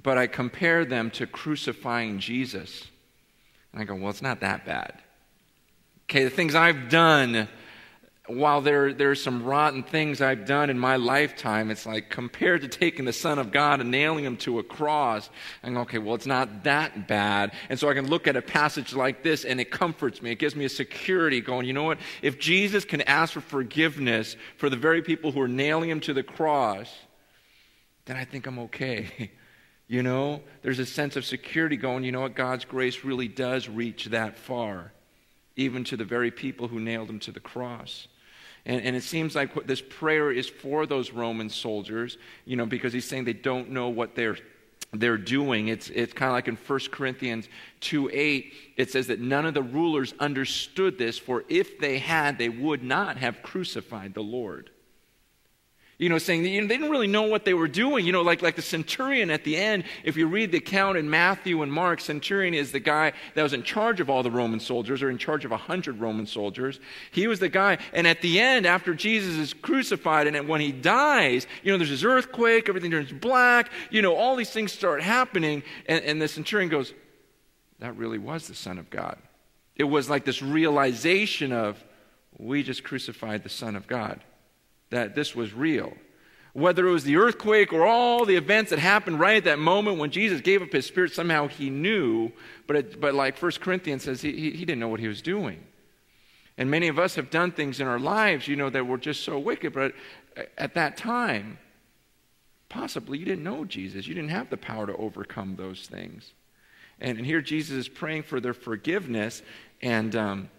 but 0.00 0.16
I 0.16 0.28
compare 0.28 0.84
them 0.84 1.10
to 1.12 1.26
crucifying 1.26 2.20
Jesus. 2.20 2.86
And 3.72 3.82
I 3.82 3.84
go, 3.84 3.96
well, 3.96 4.10
it's 4.10 4.22
not 4.22 4.40
that 4.40 4.64
bad. 4.64 5.02
Okay, 6.04 6.22
the 6.22 6.30
things 6.30 6.54
I've 6.54 6.88
done, 6.88 7.48
while 8.28 8.60
there 8.60 8.92
there 8.92 9.10
are 9.10 9.16
some 9.16 9.44
rotten 9.44 9.82
things 9.82 10.20
I've 10.20 10.46
done 10.46 10.70
in 10.70 10.78
my 10.78 10.96
lifetime, 10.96 11.70
it's 11.70 11.86
like 11.86 12.10
compared 12.10 12.62
to 12.62 12.68
taking 12.68 13.04
the 13.04 13.12
Son 13.12 13.38
of 13.38 13.52
God 13.52 13.80
and 13.80 13.90
nailing 13.90 14.24
him 14.24 14.36
to 14.38 14.58
a 14.58 14.62
cross, 14.62 15.30
I 15.62 15.70
go, 15.70 15.80
okay, 15.80 15.98
well, 15.98 16.14
it's 16.14 16.26
not 16.26 16.64
that 16.64 17.06
bad. 17.06 17.52
And 17.68 17.78
so 17.78 17.88
I 17.88 17.94
can 17.94 18.08
look 18.08 18.26
at 18.26 18.36
a 18.36 18.42
passage 18.42 18.94
like 18.94 19.22
this 19.22 19.44
and 19.44 19.60
it 19.60 19.70
comforts 19.70 20.22
me. 20.22 20.32
It 20.32 20.38
gives 20.38 20.56
me 20.56 20.64
a 20.64 20.68
security 20.68 21.40
going, 21.40 21.66
you 21.66 21.72
know 21.72 21.84
what? 21.84 21.98
If 22.22 22.38
Jesus 22.38 22.84
can 22.84 23.02
ask 23.02 23.32
for 23.32 23.40
forgiveness 23.40 24.36
for 24.56 24.68
the 24.68 24.76
very 24.76 25.02
people 25.02 25.32
who 25.32 25.40
are 25.40 25.48
nailing 25.48 25.90
him 25.90 26.00
to 26.00 26.14
the 26.14 26.22
cross, 26.22 26.92
then 28.06 28.16
I 28.16 28.24
think 28.24 28.46
I'm 28.46 28.58
okay. 28.60 29.30
you 29.88 30.02
know, 30.02 30.42
there's 30.62 30.78
a 30.78 30.86
sense 30.86 31.16
of 31.16 31.24
security 31.24 31.76
going, 31.76 32.02
you 32.02 32.12
know 32.12 32.22
what? 32.22 32.34
God's 32.34 32.64
grace 32.64 33.04
really 33.04 33.28
does 33.28 33.68
reach 33.68 34.06
that 34.06 34.36
far, 34.36 34.92
even 35.54 35.84
to 35.84 35.96
the 35.96 36.04
very 36.04 36.30
people 36.30 36.68
who 36.68 36.80
nailed 36.80 37.08
him 37.08 37.20
to 37.20 37.32
the 37.32 37.40
cross. 37.40 38.08
And, 38.66 38.82
and, 38.82 38.96
it 38.96 39.04
seems 39.04 39.36
like 39.36 39.66
this 39.66 39.80
prayer 39.80 40.32
is 40.32 40.48
for 40.48 40.86
those 40.86 41.12
Roman 41.12 41.48
soldiers, 41.48 42.18
you 42.44 42.56
know, 42.56 42.66
because 42.66 42.92
he's 42.92 43.04
saying 43.04 43.24
they 43.24 43.32
don't 43.32 43.70
know 43.70 43.88
what 43.88 44.16
they're, 44.16 44.36
they're 44.92 45.16
doing. 45.16 45.68
It's, 45.68 45.88
it's 45.90 46.12
kind 46.12 46.30
of 46.30 46.34
like 46.34 46.48
in 46.48 46.56
1 46.56 46.80
Corinthians 46.90 47.48
2 47.80 48.10
8, 48.12 48.52
it 48.76 48.90
says 48.90 49.06
that 49.06 49.20
none 49.20 49.46
of 49.46 49.54
the 49.54 49.62
rulers 49.62 50.14
understood 50.18 50.98
this, 50.98 51.16
for 51.16 51.44
if 51.48 51.78
they 51.78 51.98
had, 51.98 52.38
they 52.38 52.48
would 52.48 52.82
not 52.82 53.18
have 53.18 53.40
crucified 53.42 54.14
the 54.14 54.22
Lord. 54.22 54.70
You 55.98 56.10
know, 56.10 56.18
saying 56.18 56.44
you 56.44 56.60
know, 56.60 56.66
they 56.66 56.76
didn't 56.76 56.90
really 56.90 57.06
know 57.06 57.22
what 57.22 57.46
they 57.46 57.54
were 57.54 57.68
doing. 57.68 58.04
You 58.04 58.12
know, 58.12 58.20
like, 58.20 58.42
like 58.42 58.54
the 58.54 58.60
centurion 58.60 59.30
at 59.30 59.44
the 59.44 59.56
end, 59.56 59.84
if 60.04 60.14
you 60.14 60.26
read 60.26 60.52
the 60.52 60.58
account 60.58 60.98
in 60.98 61.08
Matthew 61.08 61.62
and 61.62 61.72
Mark, 61.72 62.02
centurion 62.02 62.52
is 62.52 62.70
the 62.70 62.80
guy 62.80 63.14
that 63.34 63.42
was 63.42 63.54
in 63.54 63.62
charge 63.62 64.00
of 64.00 64.10
all 64.10 64.22
the 64.22 64.30
Roman 64.30 64.60
soldiers 64.60 65.02
or 65.02 65.08
in 65.08 65.16
charge 65.16 65.46
of 65.46 65.52
a 65.52 65.56
hundred 65.56 65.98
Roman 65.98 66.26
soldiers. 66.26 66.80
He 67.12 67.26
was 67.26 67.40
the 67.40 67.48
guy. 67.48 67.78
And 67.94 68.06
at 68.06 68.20
the 68.20 68.38
end, 68.38 68.66
after 68.66 68.92
Jesus 68.92 69.36
is 69.36 69.54
crucified 69.54 70.26
and 70.26 70.46
when 70.46 70.60
he 70.60 70.70
dies, 70.70 71.46
you 71.62 71.72
know, 71.72 71.78
there's 71.78 71.88
this 71.88 72.04
earthquake, 72.04 72.68
everything 72.68 72.90
turns 72.90 73.12
black, 73.12 73.70
you 73.90 74.02
know, 74.02 74.14
all 74.14 74.36
these 74.36 74.50
things 74.50 74.72
start 74.72 75.02
happening. 75.02 75.62
And, 75.88 76.04
and 76.04 76.20
the 76.20 76.28
centurion 76.28 76.68
goes, 76.68 76.92
that 77.78 77.96
really 77.96 78.18
was 78.18 78.48
the 78.48 78.54
Son 78.54 78.78
of 78.78 78.90
God. 78.90 79.16
It 79.76 79.84
was 79.84 80.10
like 80.10 80.26
this 80.26 80.42
realization 80.42 81.52
of, 81.52 81.82
we 82.38 82.62
just 82.62 82.84
crucified 82.84 83.42
the 83.42 83.48
Son 83.48 83.76
of 83.76 83.86
God 83.86 84.20
that 84.90 85.14
this 85.14 85.34
was 85.34 85.52
real. 85.52 85.92
Whether 86.52 86.86
it 86.88 86.92
was 86.92 87.04
the 87.04 87.16
earthquake 87.16 87.72
or 87.72 87.86
all 87.86 88.24
the 88.24 88.36
events 88.36 88.70
that 88.70 88.78
happened 88.78 89.20
right 89.20 89.36
at 89.36 89.44
that 89.44 89.58
moment 89.58 89.98
when 89.98 90.10
Jesus 90.10 90.40
gave 90.40 90.62
up 90.62 90.72
his 90.72 90.86
spirit, 90.86 91.12
somehow 91.12 91.48
he 91.48 91.68
knew. 91.68 92.32
But, 92.66 92.76
it, 92.76 93.00
but 93.00 93.14
like 93.14 93.40
1 93.40 93.52
Corinthians 93.60 94.04
says, 94.04 94.22
he, 94.22 94.32
he, 94.32 94.50
he 94.52 94.64
didn't 94.64 94.78
know 94.78 94.88
what 94.88 95.00
he 95.00 95.08
was 95.08 95.20
doing. 95.20 95.62
And 96.56 96.70
many 96.70 96.88
of 96.88 96.98
us 96.98 97.16
have 97.16 97.30
done 97.30 97.52
things 97.52 97.80
in 97.80 97.86
our 97.86 97.98
lives, 97.98 98.48
you 98.48 98.56
know, 98.56 98.70
that 98.70 98.86
were 98.86 98.96
just 98.96 99.22
so 99.22 99.38
wicked. 99.38 99.74
But 99.74 99.92
at 100.56 100.74
that 100.74 100.96
time, 100.96 101.58
possibly 102.68 103.18
you 103.18 103.26
didn't 103.26 103.44
know 103.44 103.64
Jesus. 103.64 104.06
You 104.06 104.14
didn't 104.14 104.30
have 104.30 104.48
the 104.48 104.56
power 104.56 104.86
to 104.86 104.96
overcome 104.96 105.56
those 105.56 105.86
things. 105.86 106.32
And, 107.00 107.18
and 107.18 107.26
here 107.26 107.42
Jesus 107.42 107.76
is 107.76 107.88
praying 107.88 108.22
for 108.22 108.40
their 108.40 108.54
forgiveness. 108.54 109.42
And 109.82 110.16
um, 110.16 110.50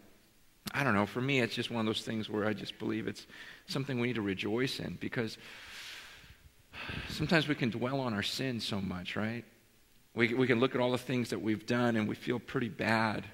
I 0.72 0.84
don't 0.84 0.93
know, 0.93 1.05
for 1.05 1.22
me, 1.22 1.39
it's 1.39 1.55
just 1.55 1.72
one 1.72 1.81
of 1.81 1.86
those 1.88 2.03
things 2.03 2.29
where 2.29 2.46
I 2.46 2.53
just 2.53 2.77
believe 2.77 3.07
it's 3.07 3.25
something 3.67 4.00
we 4.00 4.07
need 4.07 4.15
to 4.15 4.21
rejoice 4.21 4.79
in 4.79 4.97
because 5.00 5.38
sometimes 7.09 7.47
we 7.47 7.55
can 7.55 7.69
dwell 7.69 8.00
on 8.00 8.13
our 8.13 8.24
sins 8.24 8.65
so 8.65 8.79
much, 8.79 9.15
right? 9.15 9.43
We, 10.15 10.33
we 10.33 10.47
can 10.47 10.59
look 10.59 10.74
at 10.74 10.81
all 10.81 10.91
the 10.91 10.97
things 10.97 11.29
that 11.29 11.41
we've 11.41 11.65
done 11.65 11.95
and 11.95 12.07
we 12.07 12.15
feel 12.15 12.39
pretty 12.39 12.69
bad. 12.69 13.25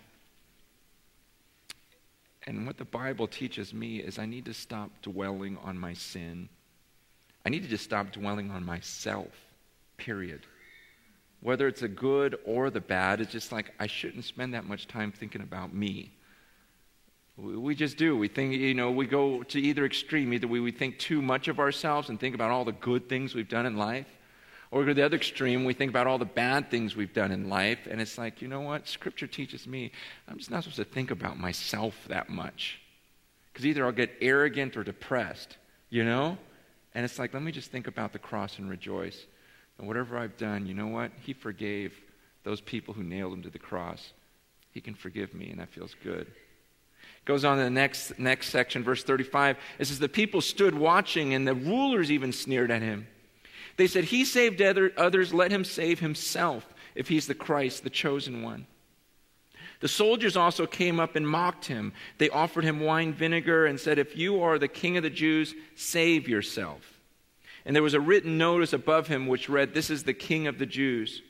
And 2.45 2.67
what 2.67 2.77
the 2.77 2.85
Bible 2.85 3.27
teaches 3.27 3.73
me 3.73 3.97
is 3.97 4.19
I 4.19 4.25
need 4.25 4.45
to 4.45 4.53
stop 4.53 4.89
dwelling 5.01 5.57
on 5.63 5.77
my 5.77 5.93
sin. 5.93 6.49
I 7.45 7.49
need 7.49 7.63
to 7.63 7.69
just 7.69 7.85
stop 7.85 8.11
dwelling 8.11 8.51
on 8.51 8.65
myself, 8.65 9.31
period. 9.97 10.41
Whether 11.41 11.67
it's 11.67 11.81
the 11.81 11.87
good 11.87 12.37
or 12.45 12.69
the 12.69 12.81
bad, 12.81 13.21
it's 13.21 13.31
just 13.31 13.51
like 13.51 13.73
I 13.79 13.87
shouldn't 13.87 14.25
spend 14.25 14.53
that 14.53 14.65
much 14.65 14.87
time 14.87 15.11
thinking 15.11 15.41
about 15.41 15.73
me. 15.73 16.11
We 17.35 17.73
just 17.73 17.97
do. 17.97 18.15
We 18.15 18.27
think, 18.27 18.53
you 18.53 18.75
know, 18.75 18.91
we 18.91 19.07
go 19.07 19.41
to 19.43 19.59
either 19.59 19.85
extreme. 19.85 20.33
Either 20.33 20.47
we, 20.47 20.59
we 20.59 20.71
think 20.71 20.99
too 20.99 21.21
much 21.21 21.47
of 21.47 21.59
ourselves 21.59 22.09
and 22.09 22.19
think 22.19 22.35
about 22.35 22.51
all 22.51 22.63
the 22.63 22.73
good 22.73 23.09
things 23.09 23.33
we've 23.33 23.49
done 23.49 23.65
in 23.65 23.75
life, 23.75 24.05
or 24.69 24.79
we 24.79 24.85
go 24.85 24.89
to 24.89 24.93
the 24.93 25.05
other 25.05 25.17
extreme. 25.17 25.65
We 25.65 25.73
think 25.73 25.89
about 25.89 26.05
all 26.05 26.19
the 26.19 26.25
bad 26.25 26.69
things 26.69 26.95
we've 26.95 27.13
done 27.13 27.31
in 27.31 27.49
life. 27.49 27.87
And 27.89 27.99
it's 27.99 28.19
like, 28.19 28.41
you 28.41 28.47
know 28.47 28.61
what? 28.61 28.87
Scripture 28.87 29.27
teaches 29.27 29.65
me 29.65 29.91
I'm 30.27 30.37
just 30.37 30.51
not 30.51 30.63
supposed 30.63 30.77
to 30.77 30.85
think 30.85 31.09
about 31.09 31.39
myself 31.39 31.95
that 32.07 32.29
much. 32.29 32.79
Because 33.51 33.65
either 33.65 33.85
I'll 33.85 33.91
get 33.91 34.11
arrogant 34.21 34.77
or 34.77 34.83
depressed, 34.83 35.57
you 35.89 36.03
know? 36.03 36.37
And 36.95 37.03
it's 37.03 37.17
like, 37.17 37.33
let 37.33 37.41
me 37.41 37.51
just 37.51 37.71
think 37.71 37.87
about 37.87 38.13
the 38.13 38.19
cross 38.19 38.59
and 38.59 38.69
rejoice. 38.69 39.25
And 39.77 39.87
whatever 39.87 40.17
I've 40.19 40.37
done, 40.37 40.67
you 40.67 40.75
know 40.75 40.87
what? 40.87 41.11
He 41.21 41.33
forgave 41.33 41.99
those 42.43 42.61
people 42.61 42.93
who 42.93 43.03
nailed 43.03 43.33
him 43.33 43.41
to 43.43 43.49
the 43.49 43.59
cross. 43.59 44.13
He 44.71 44.81
can 44.81 44.93
forgive 44.93 45.33
me, 45.33 45.49
and 45.49 45.59
that 45.59 45.69
feels 45.69 45.95
good. 46.03 46.31
Goes 47.25 47.45
on 47.45 47.57
to 47.57 47.63
the 47.63 47.69
next, 47.69 48.19
next 48.19 48.49
section, 48.49 48.83
verse 48.83 49.03
35. 49.03 49.57
It 49.79 49.85
says, 49.85 49.99
The 49.99 50.09
people 50.09 50.41
stood 50.41 50.75
watching, 50.75 51.33
and 51.33 51.47
the 51.47 51.55
rulers 51.55 52.11
even 52.11 52.33
sneered 52.33 52.71
at 52.71 52.81
him. 52.81 53.07
They 53.77 53.87
said, 53.87 54.05
He 54.05 54.25
saved 54.25 54.61
other, 54.61 54.91
others, 54.97 55.33
let 55.33 55.51
him 55.51 55.63
save 55.63 55.99
himself 55.99 56.65
if 56.95 57.07
he's 57.07 57.27
the 57.27 57.33
Christ, 57.33 57.83
the 57.83 57.89
chosen 57.89 58.43
one. 58.43 58.67
The 59.79 59.87
soldiers 59.87 60.37
also 60.37 60.65
came 60.65 60.99
up 60.99 61.15
and 61.15 61.27
mocked 61.27 61.65
him. 61.65 61.93
They 62.17 62.29
offered 62.29 62.63
him 62.63 62.79
wine 62.79 63.13
vinegar 63.13 63.65
and 63.65 63.79
said, 63.79 63.99
If 63.99 64.17
you 64.17 64.41
are 64.41 64.59
the 64.59 64.67
king 64.67 64.97
of 64.97 65.03
the 65.03 65.09
Jews, 65.09 65.55
save 65.75 66.27
yourself. 66.27 66.99
And 67.65 67.75
there 67.75 67.83
was 67.83 67.93
a 67.93 67.99
written 67.99 68.37
notice 68.37 68.73
above 68.73 69.07
him 69.07 69.27
which 69.27 69.49
read, 69.49 69.73
This 69.73 69.89
is 69.89 70.03
the 70.03 70.13
king 70.13 70.47
of 70.47 70.57
the 70.57 70.65
Jews. 70.65 71.21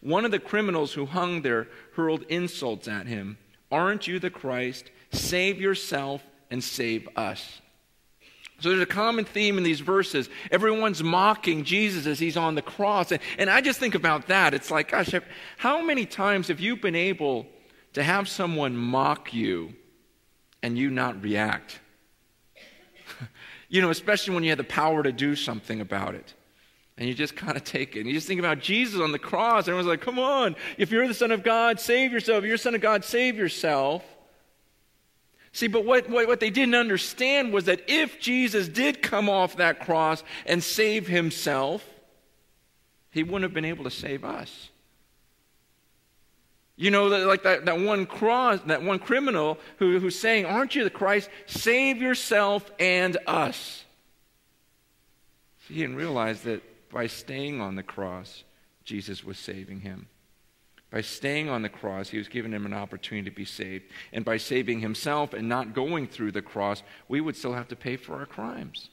One 0.00 0.24
of 0.24 0.30
the 0.30 0.38
criminals 0.38 0.92
who 0.92 1.06
hung 1.06 1.42
there 1.42 1.68
hurled 1.94 2.24
insults 2.28 2.88
at 2.88 3.06
him. 3.06 3.38
Aren't 3.70 4.06
you 4.06 4.18
the 4.18 4.30
Christ? 4.30 4.90
Save 5.12 5.60
yourself 5.60 6.22
and 6.50 6.62
save 6.62 7.08
us. 7.16 7.60
So 8.60 8.70
there's 8.70 8.82
a 8.82 8.86
common 8.86 9.24
theme 9.24 9.56
in 9.56 9.62
these 9.62 9.80
verses. 9.80 10.28
Everyone's 10.50 11.02
mocking 11.02 11.62
Jesus 11.62 12.06
as 12.06 12.18
he's 12.18 12.36
on 12.36 12.56
the 12.56 12.62
cross. 12.62 13.12
And, 13.12 13.20
and 13.38 13.48
I 13.48 13.60
just 13.60 13.78
think 13.78 13.94
about 13.94 14.26
that. 14.26 14.52
It's 14.52 14.70
like, 14.70 14.90
gosh, 14.90 15.14
how 15.58 15.80
many 15.80 16.06
times 16.06 16.48
have 16.48 16.58
you 16.58 16.76
been 16.76 16.96
able 16.96 17.46
to 17.92 18.02
have 18.02 18.28
someone 18.28 18.76
mock 18.76 19.32
you 19.32 19.74
and 20.60 20.76
you 20.76 20.90
not 20.90 21.22
react? 21.22 21.78
you 23.68 23.80
know, 23.80 23.90
especially 23.90 24.34
when 24.34 24.42
you 24.42 24.50
have 24.50 24.58
the 24.58 24.64
power 24.64 25.04
to 25.04 25.12
do 25.12 25.36
something 25.36 25.80
about 25.80 26.16
it. 26.16 26.34
And 26.96 27.08
you 27.08 27.14
just 27.14 27.36
kind 27.36 27.56
of 27.56 27.62
take 27.62 27.94
it. 27.94 28.00
And 28.00 28.08
you 28.08 28.14
just 28.14 28.26
think 28.26 28.40
about 28.40 28.58
Jesus 28.58 29.00
on 29.00 29.12
the 29.12 29.20
cross. 29.20 29.68
Everyone's 29.68 29.86
like, 29.86 30.00
come 30.00 30.18
on, 30.18 30.56
if 30.78 30.90
you're 30.90 31.06
the 31.06 31.14
Son 31.14 31.30
of 31.30 31.44
God, 31.44 31.78
save 31.78 32.12
yourself. 32.12 32.38
If 32.38 32.48
you're 32.48 32.56
the 32.56 32.62
Son 32.62 32.74
of 32.74 32.80
God, 32.80 33.04
save 33.04 33.36
yourself. 33.36 34.02
See, 35.52 35.66
but 35.66 35.84
what, 35.84 36.08
what, 36.08 36.28
what, 36.28 36.40
they 36.40 36.50
didn't 36.50 36.74
understand 36.74 37.52
was 37.52 37.64
that 37.64 37.82
if 37.88 38.20
Jesus 38.20 38.68
did 38.68 39.02
come 39.02 39.28
off 39.28 39.56
that 39.56 39.80
cross 39.80 40.22
and 40.46 40.62
save 40.62 41.06
himself, 41.06 41.84
he 43.10 43.22
wouldn't 43.22 43.42
have 43.42 43.54
been 43.54 43.64
able 43.64 43.84
to 43.84 43.90
save 43.90 44.24
us. 44.24 44.70
You 46.76 46.92
know, 46.92 47.06
like 47.06 47.42
that, 47.42 47.64
that 47.64 47.80
one 47.80 48.06
cross, 48.06 48.60
that 48.66 48.82
one 48.82 49.00
criminal 49.00 49.58
who, 49.78 49.98
who's 49.98 50.16
saying, 50.16 50.46
Aren't 50.46 50.76
you 50.76 50.84
the 50.84 50.90
Christ? 50.90 51.28
Save 51.46 52.00
yourself 52.00 52.70
and 52.78 53.16
us. 53.26 53.84
He 55.66 55.74
didn't 55.74 55.96
realize 55.96 56.42
that 56.42 56.62
by 56.90 57.08
staying 57.08 57.60
on 57.60 57.74
the 57.74 57.82
cross, 57.82 58.44
Jesus 58.84 59.24
was 59.24 59.38
saving 59.38 59.80
him. 59.80 60.06
By 60.90 61.02
staying 61.02 61.50
on 61.50 61.62
the 61.62 61.68
cross, 61.68 62.08
he 62.08 62.18
was 62.18 62.28
giving 62.28 62.52
him 62.52 62.64
an 62.64 62.72
opportunity 62.72 63.28
to 63.28 63.36
be 63.36 63.44
saved. 63.44 63.84
And 64.12 64.24
by 64.24 64.38
saving 64.38 64.80
himself 64.80 65.34
and 65.34 65.48
not 65.48 65.74
going 65.74 66.06
through 66.06 66.32
the 66.32 66.42
cross, 66.42 66.82
we 67.08 67.20
would 67.20 67.36
still 67.36 67.52
have 67.52 67.68
to 67.68 67.76
pay 67.76 67.96
for 67.96 68.16
our 68.16 68.26
crimes. 68.26 68.88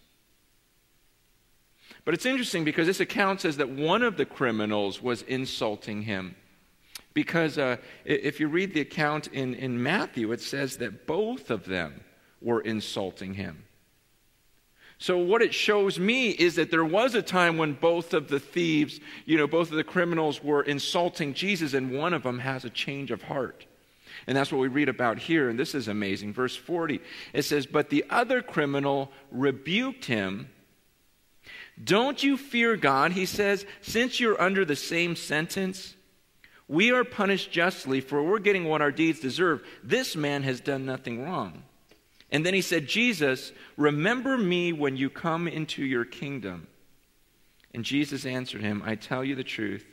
But 2.03 2.13
it's 2.13 2.25
interesting 2.25 2.65
because 2.65 2.87
this 2.87 2.99
account 2.99 3.41
says 3.41 3.57
that 3.57 3.69
one 3.69 4.03
of 4.03 4.17
the 4.17 4.25
criminals 4.25 5.01
was 5.01 5.21
insulting 5.23 6.01
him. 6.01 6.35
Because 7.13 7.57
uh, 7.57 7.77
if 8.03 8.41
you 8.41 8.49
read 8.49 8.73
the 8.73 8.81
account 8.81 9.27
in, 9.27 9.53
in 9.53 9.81
Matthew, 9.81 10.33
it 10.33 10.41
says 10.41 10.77
that 10.77 11.07
both 11.07 11.49
of 11.49 11.65
them 11.65 12.03
were 12.41 12.59
insulting 12.59 13.35
him. 13.35 13.63
So, 14.97 15.17
what 15.17 15.41
it 15.41 15.53
shows 15.53 15.99
me 15.99 16.29
is 16.29 16.55
that 16.55 16.71
there 16.71 16.85
was 16.85 17.15
a 17.15 17.21
time 17.21 17.57
when 17.57 17.73
both 17.73 18.13
of 18.13 18.29
the 18.29 18.39
thieves, 18.39 18.99
you 19.25 19.37
know, 19.37 19.47
both 19.47 19.69
of 19.69 19.77
the 19.77 19.83
criminals 19.83 20.41
were 20.41 20.63
insulting 20.63 21.33
Jesus, 21.33 21.73
and 21.73 21.97
one 21.97 22.13
of 22.13 22.23
them 22.23 22.39
has 22.39 22.63
a 22.63 22.69
change 22.69 23.11
of 23.11 23.23
heart. 23.23 23.65
And 24.27 24.35
that's 24.37 24.51
what 24.51 24.61
we 24.61 24.69
read 24.69 24.89
about 24.89 25.19
here, 25.19 25.49
and 25.49 25.59
this 25.59 25.75
is 25.75 25.87
amazing. 25.87 26.33
Verse 26.33 26.55
40, 26.55 27.01
it 27.33 27.43
says, 27.43 27.65
But 27.65 27.89
the 27.89 28.05
other 28.09 28.41
criminal 28.41 29.11
rebuked 29.31 30.05
him. 30.05 30.49
Don't 31.83 32.23
you 32.23 32.37
fear 32.37 32.77
God, 32.77 33.11
he 33.11 33.25
says, 33.25 33.65
since 33.81 34.19
you're 34.19 34.41
under 34.41 34.63
the 34.63 34.77
same 34.77 35.15
sentence? 35.15 35.95
We 36.67 36.91
are 36.91 37.03
punished 37.03 37.51
justly, 37.51 38.01
for 38.01 38.23
we're 38.23 38.39
getting 38.39 38.65
what 38.65 38.81
our 38.81 38.91
deeds 38.91 39.19
deserve. 39.19 39.61
This 39.83 40.15
man 40.15 40.43
has 40.43 40.61
done 40.61 40.85
nothing 40.85 41.23
wrong. 41.23 41.63
And 42.35 42.45
then 42.45 42.53
he 42.53 42.61
said, 42.61 42.85
Jesus, 42.85 43.53
remember 43.77 44.37
me 44.37 44.73
when 44.73 44.97
you 44.97 45.09
come 45.09 45.47
into 45.47 45.85
your 45.85 46.03
kingdom. 46.03 46.67
And 47.73 47.85
Jesus 47.85 48.25
answered 48.25 48.59
him, 48.59 48.83
I 48.85 48.95
tell 48.95 49.23
you 49.23 49.35
the 49.35 49.43
truth, 49.45 49.85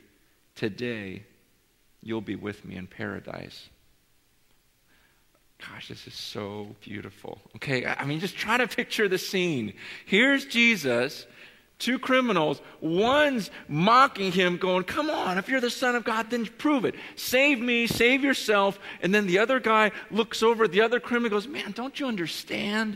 today 0.53 1.23
you'll 2.01 2.19
be 2.19 2.35
with 2.35 2.65
me 2.65 2.75
in 2.75 2.85
paradise. 2.85 3.69
Gosh, 5.57 5.87
this 5.87 6.05
is 6.05 6.15
so 6.15 6.75
beautiful. 6.81 7.39
Okay, 7.55 7.85
I 7.85 8.03
mean, 8.03 8.19
just 8.19 8.35
try 8.35 8.57
to 8.57 8.67
picture 8.67 9.07
the 9.07 9.17
scene. 9.17 9.75
Here's 10.05 10.45
Jesus 10.45 11.25
two 11.83 11.99
criminals. 11.99 12.61
One's 12.79 13.51
mocking 13.67 14.31
him, 14.31 14.57
going, 14.57 14.83
Come 14.83 15.09
on, 15.09 15.37
if 15.37 15.49
you're 15.49 15.61
the 15.61 15.69
Son 15.69 15.95
of 15.95 16.03
God, 16.03 16.29
then 16.29 16.45
prove 16.45 16.85
it. 16.85 16.95
Save 17.15 17.59
me, 17.59 17.87
save 17.87 18.23
yourself. 18.23 18.79
And 19.01 19.13
then 19.13 19.27
the 19.27 19.39
other 19.39 19.59
guy 19.59 19.91
looks 20.09 20.41
over 20.41 20.63
at 20.63 20.71
the 20.71 20.81
other 20.81 20.99
criminal 20.99 21.37
goes, 21.37 21.47
Man, 21.47 21.71
don't 21.71 21.99
you 21.99 22.07
understand? 22.07 22.93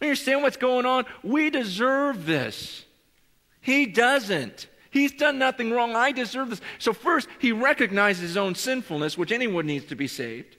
Don't 0.00 0.06
you 0.06 0.08
understand 0.08 0.42
what's 0.42 0.56
going 0.56 0.86
on? 0.86 1.04
We 1.22 1.50
deserve 1.50 2.24
this. 2.24 2.84
He 3.60 3.86
doesn't. 3.86 4.66
He's 4.90 5.12
done 5.12 5.38
nothing 5.38 5.70
wrong. 5.70 5.94
I 5.94 6.10
deserve 6.10 6.50
this. 6.50 6.60
So, 6.78 6.92
first, 6.92 7.28
he 7.38 7.52
recognizes 7.52 8.22
his 8.22 8.36
own 8.36 8.54
sinfulness, 8.54 9.16
which 9.16 9.30
anyone 9.30 9.66
needs 9.66 9.84
to 9.86 9.94
be 9.94 10.08
saved. 10.08 10.56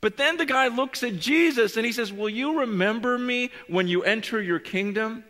But 0.00 0.16
then 0.16 0.36
the 0.36 0.46
guy 0.46 0.68
looks 0.68 1.02
at 1.02 1.16
Jesus 1.16 1.76
and 1.76 1.86
he 1.86 1.92
says, 1.92 2.12
Will 2.12 2.28
you 2.28 2.60
remember 2.60 3.18
me 3.18 3.50
when 3.68 3.86
you 3.86 4.02
enter 4.02 4.42
your 4.42 4.58
kingdom? 4.58 5.24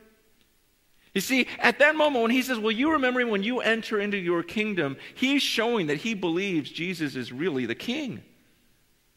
You 1.14 1.21
see, 1.21 1.49
at 1.59 1.81
that 1.81 1.97
moment 1.97 2.23
when 2.23 2.31
he 2.31 2.43
says, 2.43 2.59
Will 2.59 2.73
you 2.73 2.93
remember 2.93 3.19
me 3.19 3.31
when 3.31 3.43
you 3.43 3.61
enter 3.61 3.99
into 3.99 4.17
your 4.17 4.43
kingdom? 4.43 4.97
He's 5.14 5.43
showing 5.43 5.88
that 5.88 5.99
he 5.99 6.14
believes 6.14 6.71
Jesus 6.71 7.17
is 7.17 7.33
really 7.33 7.67
the 7.67 7.75
king. 7.75 8.23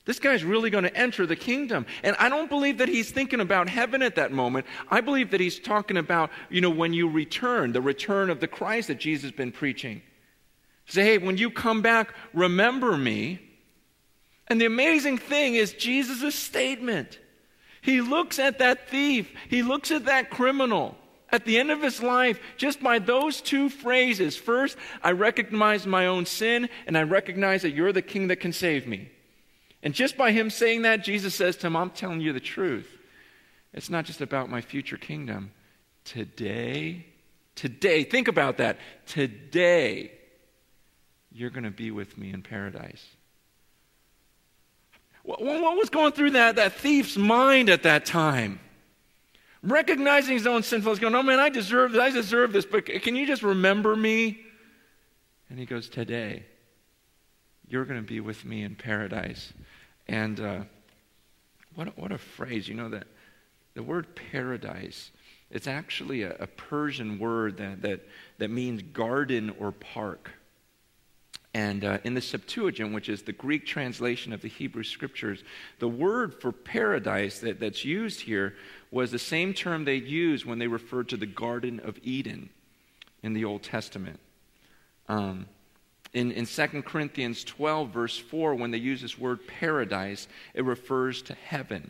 This 0.06 0.20
guy's 0.20 0.44
really 0.44 0.70
going 0.70 0.84
to 0.84 0.96
enter 0.96 1.26
the 1.26 1.36
kingdom. 1.36 1.86
And 2.04 2.16
I 2.20 2.28
don't 2.28 2.50
believe 2.50 2.80
that 2.80 2.90
he's 2.90 3.12
thinking 3.12 3.40
about 3.40 3.70
heaven 3.70 4.02
at 4.02 4.16
that 4.16 4.34
moment. 4.34 4.66
I 4.92 5.00
believe 5.00 5.32
that 5.32 5.40
he's 5.40 5.60
talking 5.60 5.96
about, 5.96 6.30
you 6.50 6.60
know, 6.60 6.70
when 6.70 6.94
you 6.94 7.08
return, 7.08 7.72
the 7.72 7.82
return 7.82 8.30
of 8.30 8.42
the 8.42 8.48
Christ 8.48 8.90
that 8.90 9.00
Jesus 9.00 9.24
has 9.24 9.32
been 9.32 9.54
preaching. 9.54 10.02
Say, 10.88 11.04
hey, 11.04 11.18
when 11.20 11.38
you 11.38 11.50
come 11.50 11.82
back, 11.82 12.14
remember 12.34 12.98
me. 12.98 13.40
And 14.48 14.60
the 14.60 14.66
amazing 14.66 15.20
thing 15.20 15.56
is 15.56 15.72
Jesus' 15.74 16.36
statement. 16.36 17.20
He 17.82 18.02
looks 18.02 18.40
at 18.40 18.60
that 18.60 18.90
thief, 18.90 19.32
he 19.50 19.62
looks 19.62 19.92
at 19.92 20.06
that 20.06 20.30
criminal, 20.30 20.98
at 21.34 21.46
the 21.46 21.58
end 21.58 21.72
of 21.72 21.82
his 21.82 22.02
life, 22.02 22.40
just 22.58 22.82
by 22.82 23.00
those 23.00 23.42
two 23.42 23.68
phrases 23.68 24.38
first, 24.38 24.78
I 25.02 25.14
recognize 25.14 25.88
my 25.88 26.06
own 26.06 26.28
sin, 26.28 26.70
and 26.86 26.96
I 26.96 27.02
recognize 27.02 27.64
that 27.64 27.72
you're 27.72 27.92
the 27.92 28.04
king 28.04 28.28
that 28.28 28.36
can 28.36 28.54
save 28.54 28.88
me. 28.88 29.10
And 29.82 29.96
just 29.96 30.16
by 30.16 30.32
him 30.32 30.52
saying 30.52 30.84
that, 30.84 31.04
Jesus 31.04 31.34
says 31.34 31.58
to 31.58 31.68
him, 31.68 31.76
I'm 31.76 31.90
telling 31.90 32.22
you 32.22 32.34
the 32.34 32.40
truth. 32.40 32.88
It's 33.74 33.90
not 33.90 34.06
just 34.06 34.22
about 34.22 34.52
my 34.52 34.62
future 34.62 34.96
kingdom. 34.96 35.52
Today, 36.06 37.08
today, 37.56 38.04
think 38.04 38.28
about 38.28 38.58
that. 38.58 38.78
Today, 39.08 40.12
you're 41.32 41.50
going 41.50 41.64
to 41.64 41.72
be 41.72 41.90
with 41.90 42.16
me 42.16 42.32
in 42.32 42.44
paradise. 42.44 43.04
What 45.24 45.42
was 45.42 45.90
going 45.90 46.12
through 46.12 46.32
that, 46.32 46.58
that 46.58 46.74
thief's 46.74 47.18
mind 47.18 47.70
at 47.70 47.84
that 47.84 48.06
time? 48.06 48.60
Recognizing 49.64 50.34
his 50.34 50.46
own 50.46 50.62
sinfulness, 50.62 51.00
going, 51.00 51.16
Oh 51.16 51.24
man, 51.24 51.40
I 51.40 51.50
deserve 51.50 51.94
this, 51.94 52.02
I 52.02 52.12
deserve 52.12 52.54
this, 52.54 52.66
but 52.66 52.86
can 52.86 53.16
you 53.16 53.26
just 53.26 53.42
remember 53.42 53.96
me? 53.96 54.40
And 55.50 55.58
he 55.58 55.66
goes, 55.66 55.90
Today, 55.90 56.44
you're 57.68 57.86
going 57.86 58.00
to 58.00 58.08
be 58.08 58.20
with 58.20 58.46
me 58.46 58.64
in 58.64 58.76
paradise. 58.76 59.54
And 60.08 60.40
uh, 60.40 60.60
what, 61.76 61.98
what 61.98 62.12
a 62.12 62.18
phrase. 62.18 62.68
You 62.68 62.76
know 62.76 62.90
that 62.90 63.08
the 63.74 63.84
word 63.84 64.16
paradise, 64.32 65.12
it's 65.50 65.68
actually 65.68 66.24
a, 66.24 66.36
a 66.40 66.48
Persian 66.48 67.18
word 67.18 67.58
that, 67.58 67.82
that, 67.82 68.02
that 68.38 68.50
means 68.50 68.82
garden 68.82 69.56
or 69.60 69.72
park. 69.72 70.32
And 71.56 71.86
uh, 71.86 72.00
in 72.04 72.16
the 72.16 72.22
Septuagint, 72.22 72.94
which 72.94 73.10
is 73.10 73.22
the 73.22 73.32
Greek 73.32 73.66
translation 73.66 74.34
of 74.34 74.42
the 74.42 74.48
Hebrew 74.48 74.84
scriptures, 74.84 75.44
the 75.78 75.88
word 75.88 76.34
for 76.42 76.52
paradise 76.52 77.40
that, 77.40 77.60
that's 77.60 77.86
used 77.86 78.22
here 78.22 78.56
was 78.94 79.12
the 79.12 79.20
same 79.20 79.54
term 79.54 79.86
they 79.86 79.96
used 79.96 80.46
when 80.46 80.60
they 80.60 80.68
referred 80.68 81.10
to 81.10 81.18
the 81.18 81.26
Garden 81.26 81.80
of 81.82 82.00
Eden 82.04 82.50
in 83.22 83.34
the 83.34 83.46
Old 83.46 83.64
Testament. 83.64 84.20
Um, 85.10 85.48
in, 86.14 86.32
in 86.32 86.46
2 86.46 86.84
Corinthians 86.84 87.44
12, 87.44 87.90
verse 87.90 88.18
4, 88.18 88.56
when 88.56 88.72
they 88.72 88.78
use 88.78 89.02
this 89.02 89.18
word 89.18 89.48
paradise, 89.48 90.28
it 90.54 90.64
refers 90.64 91.22
to 91.24 91.34
heaven 91.34 91.90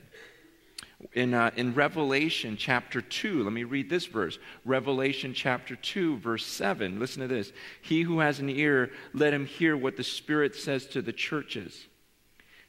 in, 1.14 1.34
uh, 1.34 1.52
in 1.56 1.74
Revelation 1.74 2.56
chapter 2.58 3.02
2, 3.02 3.44
let 3.44 3.54
me 3.54 3.64
read 3.64 3.90
this 3.90 4.06
verse. 4.06 4.40
Revelation 4.66 5.34
chapter 5.34 5.76
2, 5.76 6.18
verse 6.18 6.46
7. 6.46 7.00
Listen 7.00 7.22
to 7.22 7.28
this. 7.28 7.52
He 7.82 8.02
who 8.02 8.20
has 8.20 8.40
an 8.40 8.50
ear, 8.50 8.92
let 9.14 9.34
him 9.34 9.46
hear 9.46 9.76
what 9.76 9.98
the 9.98 10.04
Spirit 10.04 10.56
says 10.56 10.86
to 10.88 11.02
the 11.02 11.14
churches. 11.14 11.88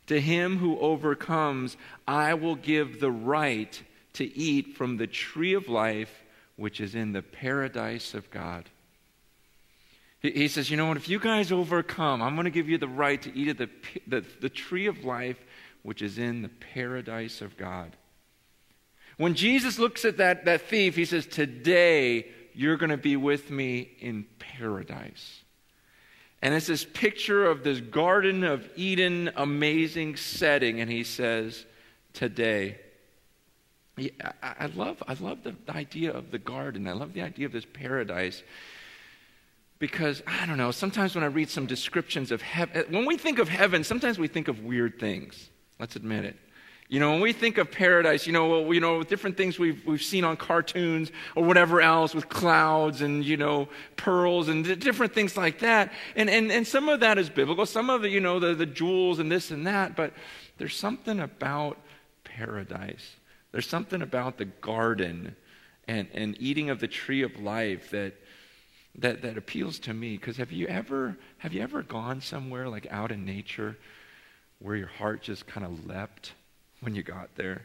To 0.08 0.20
him 0.20 0.58
who 0.58 0.78
overcomes, 0.78 1.76
I 2.06 2.34
will 2.34 2.56
give 2.56 3.00
the 3.00 3.12
right 3.12 3.80
to 4.14 4.24
eat 4.36 4.76
from 4.76 4.96
the 4.96 5.06
tree 5.06 5.54
of 5.54 5.68
life, 5.68 6.24
which 6.56 6.80
is 6.80 6.94
in 6.94 7.12
the 7.12 7.22
paradise 7.22 8.14
of 8.14 8.30
God. 8.30 8.68
He, 10.20 10.48
says, 10.48 10.70
You 10.70 10.78
know 10.78 10.86
what? 10.86 10.96
If 10.96 11.08
you 11.08 11.18
guys 11.18 11.52
overcome, 11.52 12.22
I'm 12.22 12.34
going 12.34 12.46
to 12.46 12.50
give 12.50 12.68
you 12.68 12.78
the 12.78 12.88
right 12.88 13.20
to 13.22 13.36
eat 13.36 13.48
of 13.48 13.58
the, 13.58 13.68
the, 14.06 14.24
the 14.40 14.48
tree 14.48 14.86
of 14.86 15.04
life, 15.04 15.38
which 15.82 16.00
is 16.00 16.16
in 16.16 16.40
the 16.40 16.48
paradise 16.48 17.42
of 17.42 17.56
God. 17.58 17.94
When 19.18 19.34
Jesus 19.34 19.78
looks 19.78 20.04
at 20.04 20.16
that, 20.16 20.46
that 20.46 20.62
thief, 20.62 20.96
he 20.96 21.04
says, 21.04 21.26
Today 21.26 22.28
you're 22.54 22.78
going 22.78 22.90
to 22.90 22.96
be 22.96 23.16
with 23.16 23.50
me 23.50 23.90
in 24.00 24.26
paradise. 24.38 25.42
And 26.40 26.54
it's 26.54 26.68
this 26.68 26.84
picture 26.84 27.46
of 27.46 27.62
this 27.64 27.80
Garden 27.80 28.44
of 28.44 28.68
Eden 28.76 29.30
amazing 29.36 30.16
setting. 30.16 30.80
And 30.80 30.90
he 30.90 31.04
says, 31.04 31.66
Today. 32.14 32.78
I 33.96 34.66
love, 34.74 35.02
I 35.06 35.14
love 35.14 35.44
the 35.44 35.54
idea 35.68 36.12
of 36.12 36.30
the 36.30 36.38
garden. 36.38 36.88
I 36.88 36.92
love 36.92 37.12
the 37.12 37.22
idea 37.22 37.46
of 37.46 37.52
this 37.52 37.64
paradise 37.64 38.42
because 39.78 40.22
I 40.26 40.46
don't 40.46 40.58
know. 40.58 40.70
Sometimes 40.70 41.14
when 41.14 41.22
I 41.22 41.28
read 41.28 41.48
some 41.48 41.66
descriptions 41.66 42.32
of 42.32 42.42
heaven, 42.42 42.76
eh, 42.76 42.84
when 42.90 43.06
we 43.06 43.16
think 43.16 43.38
of 43.38 43.48
heaven, 43.48 43.84
sometimes 43.84 44.18
we 44.18 44.28
think 44.28 44.48
of 44.48 44.60
weird 44.64 44.98
things. 44.98 45.48
Let's 45.78 45.94
admit 45.94 46.24
it. 46.24 46.36
You 46.88 47.00
know, 47.00 47.12
when 47.12 47.20
we 47.20 47.32
think 47.32 47.56
of 47.56 47.70
paradise, 47.70 48.26
you 48.26 48.32
know, 48.32 48.46
well, 48.48 48.74
you 48.74 48.80
know, 48.80 49.02
different 49.02 49.36
things 49.36 49.58
we've, 49.58 49.84
we've 49.86 50.02
seen 50.02 50.22
on 50.22 50.36
cartoons 50.36 51.10
or 51.34 51.44
whatever 51.44 51.80
else 51.80 52.14
with 52.14 52.28
clouds 52.28 53.00
and, 53.00 53.24
you 53.24 53.36
know, 53.36 53.68
pearls 53.96 54.48
and 54.48 54.64
different 54.80 55.14
things 55.14 55.36
like 55.36 55.60
that. 55.60 55.92
And, 56.14 56.28
and, 56.28 56.52
and 56.52 56.66
some 56.66 56.88
of 56.88 57.00
that 57.00 57.16
is 57.16 57.30
biblical. 57.30 57.64
Some 57.64 57.90
of 57.90 58.04
it, 58.04 58.10
you 58.10 58.20
know, 58.20 58.38
the, 58.38 58.54
the 58.54 58.66
jewels 58.66 59.18
and 59.18 59.32
this 59.32 59.50
and 59.50 59.66
that. 59.66 59.96
But 59.96 60.12
there's 60.58 60.76
something 60.76 61.20
about 61.20 61.78
paradise. 62.22 63.16
There's 63.54 63.68
something 63.68 64.02
about 64.02 64.36
the 64.36 64.44
garden 64.44 65.34
and, 65.88 66.08
and 66.12 66.36
eating 66.38 66.68
of 66.68 66.80
the 66.80 66.88
tree 66.88 67.22
of 67.22 67.40
life 67.40 67.90
that, 67.90 68.14
that, 68.96 69.22
that 69.22 69.38
appeals 69.38 69.78
to 69.80 69.94
me. 69.94 70.18
Because 70.18 70.36
have 70.36 70.52
you 70.52 70.66
ever, 70.66 71.16
have 71.38 71.54
you 71.54 71.62
ever 71.62 71.82
gone 71.82 72.20
somewhere 72.20 72.68
like 72.68 72.86
out 72.90 73.10
in 73.10 73.24
nature 73.24 73.78
where 74.58 74.76
your 74.76 74.88
heart 74.88 75.22
just 75.22 75.46
kind 75.46 75.64
of 75.64 75.86
leapt? 75.86 76.34
when 76.84 76.94
you 76.94 77.02
got 77.02 77.34
there. 77.34 77.64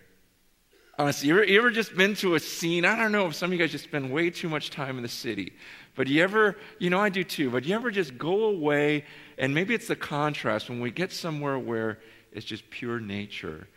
Honestly, 0.97 1.27
you 1.27 1.35
ever, 1.35 1.43
you 1.45 1.59
ever 1.59 1.71
just 1.71 1.95
been 1.95 2.15
to 2.15 2.35
a 2.35 2.39
scene? 2.39 2.83
I 2.85 2.95
don't 2.97 3.11
know 3.11 3.27
if 3.27 3.35
some 3.35 3.49
of 3.49 3.53
you 3.53 3.59
guys 3.59 3.71
just 3.71 3.83
spend 3.83 4.11
way 4.11 4.29
too 4.29 4.49
much 4.49 4.69
time 4.69 4.97
in 4.97 5.03
the 5.03 5.09
city, 5.09 5.53
but 5.95 6.07
you 6.07 6.23
ever, 6.23 6.57
you 6.77 6.89
know, 6.89 6.99
I 6.99 7.09
do 7.09 7.23
too, 7.23 7.49
but 7.49 7.65
you 7.65 7.75
ever 7.75 7.91
just 7.91 8.17
go 8.17 8.45
away 8.45 9.05
and 9.37 9.53
maybe 9.53 9.73
it's 9.73 9.87
the 9.87 9.95
contrast 9.95 10.69
when 10.69 10.79
we 10.81 10.91
get 10.91 11.11
somewhere 11.11 11.59
where 11.59 11.99
it's 12.31 12.45
just 12.45 12.69
pure 12.69 12.99
nature 12.99 13.67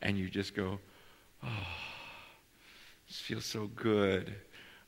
and 0.00 0.16
you 0.16 0.28
just 0.28 0.54
go, 0.54 0.78
oh, 1.44 1.48
this 3.06 3.18
feels 3.18 3.44
so 3.44 3.66
good. 3.66 4.34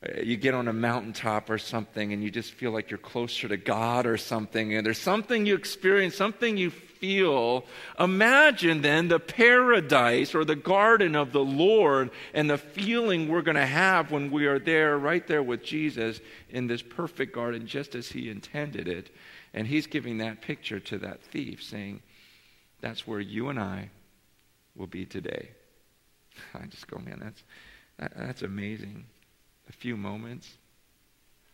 Uh, 0.03 0.21
you 0.21 0.35
get 0.35 0.55
on 0.55 0.67
a 0.67 0.73
mountaintop 0.73 1.49
or 1.49 1.59
something 1.59 2.11
and 2.11 2.23
you 2.23 2.31
just 2.31 2.53
feel 2.53 2.71
like 2.71 2.89
you're 2.89 2.97
closer 2.97 3.47
to 3.47 3.57
God 3.57 4.05
or 4.05 4.17
something, 4.17 4.73
and 4.73 4.85
there's 4.85 4.99
something 4.99 5.45
you 5.45 5.55
experience, 5.55 6.15
something 6.15 6.57
you 6.57 6.71
feel. 6.71 7.65
Imagine 7.99 8.81
then 8.81 9.07
the 9.09 9.19
paradise 9.19 10.33
or 10.33 10.43
the 10.43 10.55
garden 10.55 11.15
of 11.15 11.31
the 11.31 11.43
Lord 11.43 12.09
and 12.33 12.49
the 12.49 12.57
feeling 12.57 13.27
we're 13.27 13.41
going 13.41 13.55
to 13.55 13.65
have 13.65 14.11
when 14.11 14.31
we 14.31 14.45
are 14.45 14.59
there, 14.59 14.97
right 14.97 15.25
there 15.27 15.43
with 15.43 15.63
Jesus 15.63 16.19
in 16.49 16.67
this 16.67 16.81
perfect 16.81 17.33
garden, 17.33 17.67
just 17.67 17.93
as 17.95 18.09
He 18.09 18.29
intended 18.29 18.87
it. 18.87 19.13
And 19.53 19.67
He's 19.67 19.87
giving 19.87 20.19
that 20.19 20.41
picture 20.41 20.79
to 20.79 20.97
that 20.99 21.21
thief, 21.21 21.63
saying, 21.63 22.01
That's 22.81 23.05
where 23.05 23.19
you 23.19 23.49
and 23.49 23.59
I 23.59 23.89
will 24.75 24.87
be 24.87 25.05
today. 25.05 25.49
I 26.53 26.65
just 26.67 26.87
go, 26.87 26.97
man, 26.99 27.19
that's, 27.21 27.43
that, 27.99 28.13
that's 28.15 28.41
amazing 28.41 29.05
a 29.69 29.71
few 29.71 29.95
moments. 29.95 30.57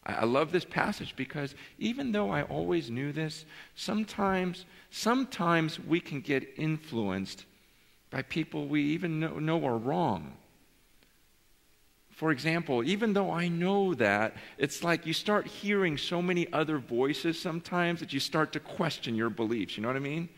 I 0.05 0.23
love 0.23 0.53
this 0.53 0.63
passage 0.63 1.15
because 1.17 1.53
even 1.79 2.13
though 2.13 2.29
I 2.31 2.43
always 2.43 2.89
knew 2.89 3.11
this, 3.11 3.43
sometimes, 3.75 4.65
sometimes 4.89 5.81
we 5.81 5.99
can 5.99 6.21
get 6.21 6.47
influenced 6.55 7.43
by 8.09 8.21
people 8.21 8.67
we 8.67 8.81
even 8.83 9.19
know, 9.19 9.37
know 9.39 9.65
are 9.65 9.77
wrong. 9.77 10.33
For 12.11 12.31
example, 12.31 12.83
even 12.83 13.13
though 13.13 13.31
I 13.31 13.49
know 13.49 13.93
that, 13.95 14.37
it's 14.57 14.81
like 14.81 15.05
you 15.05 15.13
start 15.13 15.45
hearing 15.45 15.97
so 15.97 16.21
many 16.21 16.51
other 16.53 16.77
voices 16.79 17.39
sometimes 17.39 17.99
that 17.99 18.13
you 18.13 18.21
start 18.21 18.53
to 18.53 18.61
question 18.61 19.13
your 19.13 19.29
beliefs. 19.29 19.75
You 19.75 19.83
know 19.83 19.89
what 19.89 19.97
I 19.97 19.99
mean? 19.99 20.29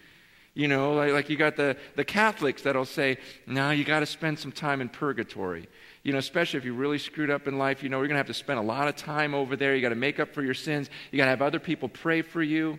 You 0.59 0.67
know, 0.67 0.91
like, 0.91 1.13
like 1.13 1.29
you 1.29 1.37
got 1.37 1.55
the, 1.55 1.77
the 1.95 2.03
Catholics 2.03 2.63
that'll 2.63 2.83
say, 2.83 3.17
no, 3.47 3.71
you 3.71 3.85
got 3.85 4.01
to 4.01 4.05
spend 4.05 4.39
some 4.39 4.51
time 4.51 4.81
in 4.81 4.89
purgatory. 4.89 5.69
You 6.03 6.11
know, 6.11 6.17
especially 6.17 6.57
if 6.57 6.65
you 6.65 6.73
really 6.73 6.97
screwed 6.97 7.29
up 7.29 7.47
in 7.47 7.57
life, 7.57 7.81
you 7.81 7.87
know, 7.87 7.99
you're 7.99 8.09
going 8.09 8.15
to 8.15 8.19
have 8.19 8.27
to 8.27 8.33
spend 8.33 8.59
a 8.59 8.63
lot 8.63 8.89
of 8.89 8.97
time 8.97 9.33
over 9.33 9.55
there. 9.55 9.73
You 9.73 9.81
got 9.81 9.89
to 9.89 9.95
make 9.95 10.19
up 10.19 10.33
for 10.33 10.43
your 10.43 10.53
sins. 10.53 10.89
You 11.11 11.17
got 11.17 11.23
to 11.23 11.29
have 11.29 11.41
other 11.41 11.59
people 11.59 11.87
pray 11.87 12.21
for 12.21 12.43
you. 12.43 12.77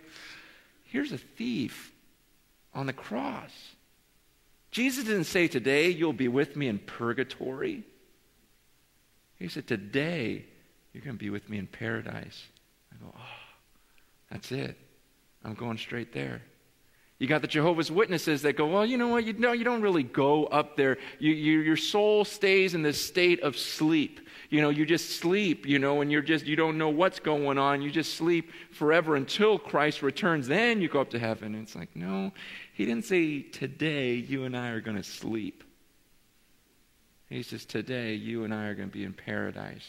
Here's 0.85 1.11
a 1.11 1.17
thief 1.17 1.91
on 2.75 2.85
the 2.85 2.93
cross. 2.93 3.51
Jesus 4.71 5.05
didn't 5.05 5.25
say, 5.25 5.49
Today 5.49 5.89
you'll 5.89 6.13
be 6.13 6.29
with 6.29 6.57
me 6.57 6.69
in 6.69 6.81
purgatory. 6.81 7.83
He 9.39 9.49
said, 9.49 9.67
Today 9.67 10.45
you're 10.93 11.03
going 11.03 11.17
to 11.17 11.25
be 11.25 11.31
with 11.31 11.49
me 11.49 11.57
in 11.57 11.67
paradise. 11.67 12.45
I 12.93 13.03
go, 13.03 13.15
Oh, 13.17 13.21
that's 14.31 14.53
it. 14.53 14.77
I'm 15.43 15.55
going 15.55 15.79
straight 15.79 16.13
there. 16.13 16.43
You 17.21 17.27
got 17.27 17.43
the 17.43 17.49
Jehovah's 17.49 17.93
Witnesses 17.93 18.41
that 18.43 18.57
go, 18.57 18.67
well, 18.67 18.87
you 18.87 18.97
know 18.97 19.09
what? 19.09 19.25
You 19.25 19.35
know, 19.35 19.53
you 19.53 19.63
don't 19.63 19.83
really 19.83 20.03
go 20.03 20.47
up 20.47 20.75
there. 20.75 20.97
You, 21.19 21.33
you, 21.33 21.59
your 21.61 21.77
soul 21.77 22.25
stays 22.25 22.73
in 22.75 22.81
this 22.81 22.99
state 22.99 23.41
of 23.43 23.59
sleep. 23.59 24.27
You 24.49 24.63
know, 24.63 24.71
you 24.71 24.87
just 24.87 25.21
sleep, 25.21 25.67
you 25.67 25.79
know, 25.79 26.01
and 26.01 26.11
you're 26.11 26.23
just, 26.23 26.47
you 26.47 26.57
don't 26.57 26.79
know 26.79 26.89
what's 26.89 27.21
going 27.21 27.59
on. 27.59 27.83
You 27.83 27.91
just 27.91 28.15
sleep 28.15 28.51
forever 28.73 29.17
until 29.17 29.59
Christ 29.59 30.01
returns. 30.01 30.49
Then 30.49 30.81
you 30.81 30.89
go 30.89 30.99
up 31.03 31.11
to 31.11 31.19
heaven. 31.19 31.55
And 31.55 31.63
it's 31.63 31.77
like, 31.77 31.95
no, 31.95 32.33
he 32.73 32.87
didn't 32.87 33.05
say, 33.05 33.43
today 33.43 34.15
you 34.15 34.45
and 34.45 34.57
I 34.57 34.71
are 34.71 34.81
going 34.81 34.97
to 34.97 35.03
sleep. 35.03 35.63
He 37.29 37.43
says, 37.43 37.67
today 37.67 38.15
you 38.15 38.45
and 38.45 38.55
I 38.55 38.65
are 38.65 38.75
going 38.75 38.89
to 38.89 38.93
be 38.93 39.05
in 39.05 39.13
paradise. 39.13 39.87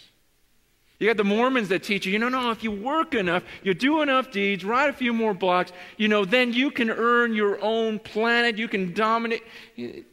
You 1.02 1.08
got 1.08 1.18
the 1.18 1.24
Mormons 1.24 1.70
that 1.70 1.82
teach 1.82 2.06
you, 2.06 2.14
you 2.14 2.20
know, 2.20 2.30
no, 2.30 2.52
if 2.52 2.64
you 2.64 2.70
work 2.70 3.16
enough, 3.16 3.42
you 3.64 3.74
do 3.74 4.04
enough 4.04 4.30
deeds, 4.30 4.64
write 4.64 4.88
a 4.88 4.94
few 4.94 5.14
more 5.14 5.34
blocks, 5.34 5.72
you 5.98 6.08
know, 6.08 6.26
then 6.26 6.54
you 6.54 6.70
can 6.70 6.92
earn 6.92 7.34
your 7.34 7.60
own 7.60 7.98
planet, 7.98 8.60
you 8.60 8.68
can 8.68 8.94
dominate. 8.94 9.42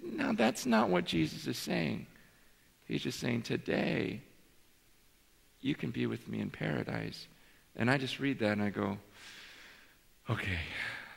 Now, 0.03 0.33
that's 0.33 0.64
not 0.64 0.88
what 0.88 1.05
Jesus 1.05 1.46
is 1.46 1.59
saying. 1.59 2.07
He's 2.87 3.03
just 3.03 3.20
saying, 3.20 3.42
today, 3.42 4.22
you 5.61 5.74
can 5.74 5.90
be 5.90 6.07
with 6.07 6.27
me 6.27 6.40
in 6.40 6.48
paradise. 6.48 7.27
And 7.77 7.90
I 7.90 7.98
just 7.98 8.18
read 8.18 8.38
that 8.38 8.53
and 8.53 8.62
I 8.62 8.70
go, 8.70 8.96
okay, 10.31 10.59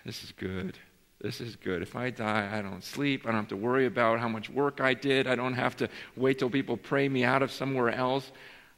this 0.05 0.21
is 0.21 0.34
good. 0.34 0.77
This 1.21 1.39
is 1.39 1.55
good. 1.55 1.81
If 1.81 1.95
I 1.95 2.10
die, 2.10 2.49
I 2.51 2.62
don't 2.62 2.84
sleep. 2.84 3.25
I 3.25 3.29
don't 3.29 3.39
have 3.39 3.47
to 3.47 3.55
worry 3.55 3.86
about 3.86 4.19
how 4.19 4.27
much 4.27 4.49
work 4.49 4.81
I 4.81 4.95
did. 4.95 5.27
I 5.27 5.36
don't 5.36 5.53
have 5.53 5.77
to 5.77 5.88
wait 6.17 6.39
till 6.39 6.49
people 6.49 6.75
pray 6.75 7.07
me 7.07 7.23
out 7.23 7.41
of 7.41 7.53
somewhere 7.53 7.89
else. 7.89 8.29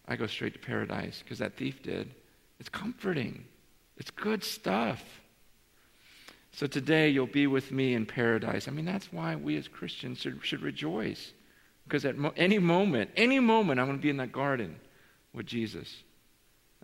I 0.07 0.15
go 0.15 0.27
straight 0.27 0.53
to 0.53 0.59
paradise 0.59 1.21
because 1.23 1.39
that 1.39 1.55
thief 1.55 1.81
did. 1.81 2.13
It's 2.59 2.69
comforting, 2.69 3.45
it's 3.97 4.11
good 4.11 4.43
stuff. 4.43 5.03
So 6.55 6.67
today 6.67 7.09
you'll 7.09 7.25
be 7.25 7.47
with 7.47 7.71
me 7.71 7.95
in 7.95 8.05
paradise. 8.05 8.67
I 8.67 8.71
mean, 8.71 8.85
that's 8.85 9.11
why 9.11 9.35
we 9.35 9.57
as 9.57 9.67
Christians 9.67 10.19
should, 10.19 10.39
should 10.43 10.61
rejoice. 10.61 11.33
Because 11.83 12.05
at 12.05 12.15
mo- 12.15 12.33
any 12.37 12.59
moment, 12.59 13.09
any 13.17 13.39
moment, 13.39 13.79
I'm 13.79 13.87
going 13.87 13.97
to 13.97 14.01
be 14.01 14.11
in 14.11 14.17
that 14.17 14.31
garden 14.31 14.75
with 15.33 15.47
Jesus. 15.47 16.03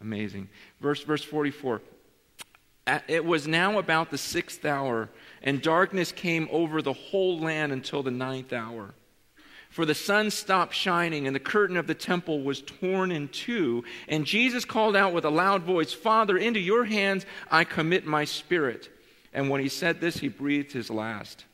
Amazing. 0.01 0.49
Verse, 0.81 1.03
verse 1.03 1.23
44. 1.23 1.81
It 3.07 3.23
was 3.23 3.47
now 3.47 3.77
about 3.77 4.09
the 4.09 4.17
sixth 4.17 4.65
hour, 4.65 5.09
and 5.43 5.61
darkness 5.61 6.11
came 6.11 6.47
over 6.51 6.81
the 6.81 6.93
whole 6.93 7.39
land 7.39 7.71
until 7.71 8.01
the 8.01 8.11
ninth 8.11 8.51
hour. 8.51 8.95
For 9.69 9.85
the 9.85 9.95
sun 9.95 10.31
stopped 10.31 10.73
shining, 10.73 11.27
and 11.27 11.35
the 11.35 11.39
curtain 11.39 11.77
of 11.77 11.87
the 11.87 11.93
temple 11.93 12.41
was 12.41 12.61
torn 12.61 13.11
in 13.11 13.27
two. 13.27 13.83
And 14.07 14.25
Jesus 14.25 14.65
called 14.65 14.95
out 14.95 15.13
with 15.13 15.25
a 15.25 15.29
loud 15.29 15.61
voice, 15.63 15.93
Father, 15.93 16.37
into 16.37 16.59
your 16.59 16.85
hands 16.85 17.25
I 17.51 17.63
commit 17.63 18.05
my 18.05 18.25
spirit. 18.25 18.89
And 19.31 19.49
when 19.49 19.61
he 19.61 19.69
said 19.69 20.01
this, 20.01 20.17
he 20.17 20.27
breathed 20.27 20.71
his 20.71 20.89
last. 20.89 21.45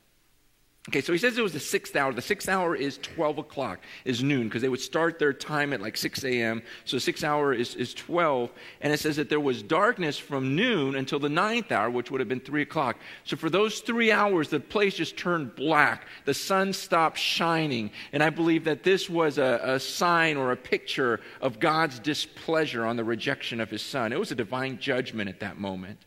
Okay, 0.90 1.02
so 1.02 1.14
he 1.14 1.18
says 1.18 1.36
it 1.36 1.42
was 1.42 1.54
the 1.54 1.60
sixth 1.60 1.96
hour. 1.96 2.14
The 2.14 2.22
sixth 2.22 2.48
hour 2.48 2.76
is 2.76 3.00
12 3.00 3.40
o'clock, 3.40 3.80
is 4.04 4.22
noon, 4.22 4.44
because 4.44 4.62
they 4.62 4.70
would 4.70 4.80
start 4.80 5.18
their 5.18 5.34
time 5.34 5.74
at 5.74 5.82
like 5.82 5.98
6 5.98 6.24
a.m. 6.24 6.62
So 6.86 7.00
sixth 7.00 7.24
hour 7.24 7.54
is, 7.54 7.74
is 7.74 7.96
12. 7.96 8.52
And 8.82 8.94
it 8.94 9.00
says 9.00 9.16
that 9.16 9.28
there 9.28 9.40
was 9.40 9.64
darkness 9.64 10.20
from 10.20 10.56
noon 10.56 10.96
until 10.96 11.18
the 11.18 11.30
ninth 11.30 11.72
hour, 11.72 11.90
which 11.90 12.12
would 12.12 12.22
have 12.22 12.30
been 12.30 12.40
3 12.40 12.62
o'clock. 12.62 12.98
So 13.24 13.36
for 13.36 13.50
those 13.50 13.80
three 13.80 14.12
hours, 14.12 14.50
the 14.50 14.60
place 14.60 14.94
just 14.94 15.18
turned 15.18 15.56
black. 15.56 16.06
The 16.26 16.36
sun 16.36 16.72
stopped 16.72 17.18
shining. 17.18 17.90
And 18.12 18.22
I 18.22 18.30
believe 18.30 18.66
that 18.66 18.84
this 18.84 19.10
was 19.10 19.40
a, 19.40 19.60
a 19.64 19.80
sign 19.80 20.38
or 20.38 20.52
a 20.52 20.58
picture 20.58 21.20
of 21.42 21.60
God's 21.60 21.98
displeasure 21.98 22.86
on 22.86 22.96
the 22.96 23.04
rejection 23.04 23.60
of 23.60 23.72
his 23.72 23.82
son. 23.82 24.14
It 24.14 24.20
was 24.20 24.32
a 24.32 24.36
divine 24.36 24.78
judgment 24.78 25.32
at 25.32 25.40
that 25.40 25.58
moment. 25.58 25.98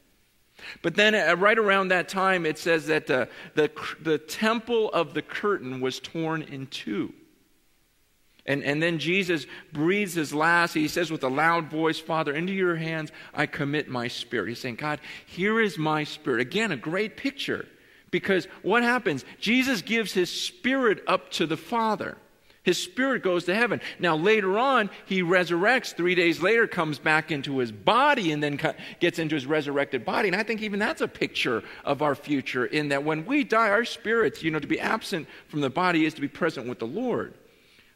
But 0.82 0.94
then, 0.94 1.14
uh, 1.14 1.36
right 1.36 1.58
around 1.58 1.88
that 1.88 2.08
time, 2.08 2.44
it 2.44 2.58
says 2.58 2.86
that 2.86 3.10
uh, 3.10 3.26
the, 3.54 3.70
the 4.00 4.18
temple 4.18 4.90
of 4.92 5.14
the 5.14 5.22
curtain 5.22 5.80
was 5.80 6.00
torn 6.00 6.42
in 6.42 6.66
two. 6.66 7.12
And, 8.48 8.64
and 8.64 8.82
then 8.82 8.98
Jesus 8.98 9.46
breathes 9.72 10.14
his 10.14 10.32
last. 10.32 10.72
He 10.72 10.88
says 10.88 11.10
with 11.10 11.22
a 11.22 11.28
loud 11.28 11.70
voice, 11.70 11.98
Father, 11.98 12.34
into 12.34 12.54
your 12.54 12.76
hands 12.76 13.12
I 13.34 13.44
commit 13.44 13.88
my 13.88 14.08
spirit. 14.08 14.48
He's 14.48 14.58
saying, 14.58 14.76
God, 14.76 15.00
here 15.26 15.60
is 15.60 15.76
my 15.76 16.04
spirit. 16.04 16.40
Again, 16.40 16.72
a 16.72 16.76
great 16.76 17.16
picture. 17.18 17.68
Because 18.10 18.46
what 18.62 18.82
happens? 18.82 19.24
Jesus 19.38 19.82
gives 19.82 20.12
his 20.12 20.30
spirit 20.30 21.02
up 21.06 21.30
to 21.32 21.46
the 21.46 21.58
Father. 21.58 22.16
His 22.68 22.76
spirit 22.76 23.22
goes 23.22 23.44
to 23.44 23.54
heaven. 23.54 23.80
Now, 23.98 24.14
later 24.14 24.58
on, 24.58 24.90
he 25.06 25.22
resurrects. 25.22 25.94
Three 25.94 26.14
days 26.14 26.42
later, 26.42 26.66
comes 26.66 26.98
back 26.98 27.30
into 27.30 27.56
his 27.56 27.72
body 27.72 28.30
and 28.30 28.42
then 28.42 28.60
gets 29.00 29.18
into 29.18 29.36
his 29.36 29.46
resurrected 29.46 30.04
body. 30.04 30.28
And 30.28 30.36
I 30.36 30.42
think 30.42 30.60
even 30.60 30.78
that's 30.78 31.00
a 31.00 31.08
picture 31.08 31.62
of 31.86 32.02
our 32.02 32.14
future 32.14 32.66
in 32.66 32.90
that 32.90 33.02
when 33.02 33.24
we 33.24 33.42
die, 33.42 33.70
our 33.70 33.86
spirits, 33.86 34.42
you 34.42 34.50
know, 34.50 34.58
to 34.58 34.66
be 34.66 34.78
absent 34.78 35.26
from 35.46 35.62
the 35.62 35.70
body 35.70 36.04
is 36.04 36.12
to 36.12 36.20
be 36.20 36.28
present 36.28 36.68
with 36.68 36.78
the 36.78 36.86
Lord. 36.86 37.32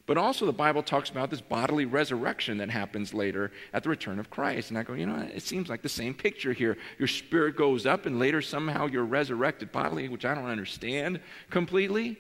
But 0.07 0.17
also, 0.17 0.47
the 0.47 0.55
Bible 0.55 0.83
talks 0.83 1.11
about 1.11 1.29
this 1.29 1.43
bodily 1.43 1.85
resurrection 1.85 2.57
that 2.57 2.71
happens 2.71 3.13
later 3.13 3.53
at 3.75 3.83
the 3.83 3.91
return 3.91 4.19
of 4.19 4.31
Christ. 4.31 4.71
And 4.71 4.79
I 4.79 4.85
go, 4.85 4.95
you 4.95 5.05
know, 5.05 5.17
it 5.17 5.43
seems 5.43 5.69
like 5.69 5.83
the 5.83 5.91
same 5.91 6.15
picture 6.15 6.55
here. 6.55 6.79
Your 6.99 7.09
spirit 7.09 7.57
goes 7.57 7.85
up, 7.85 8.07
and 8.07 8.19
later 8.19 8.41
somehow 8.41 8.87
you're 8.87 9.05
resurrected 9.05 9.71
bodily, 9.71 10.09
which 10.09 10.25
I 10.25 10.35
don't 10.35 10.49
understand 10.49 11.21
completely. 11.51 12.17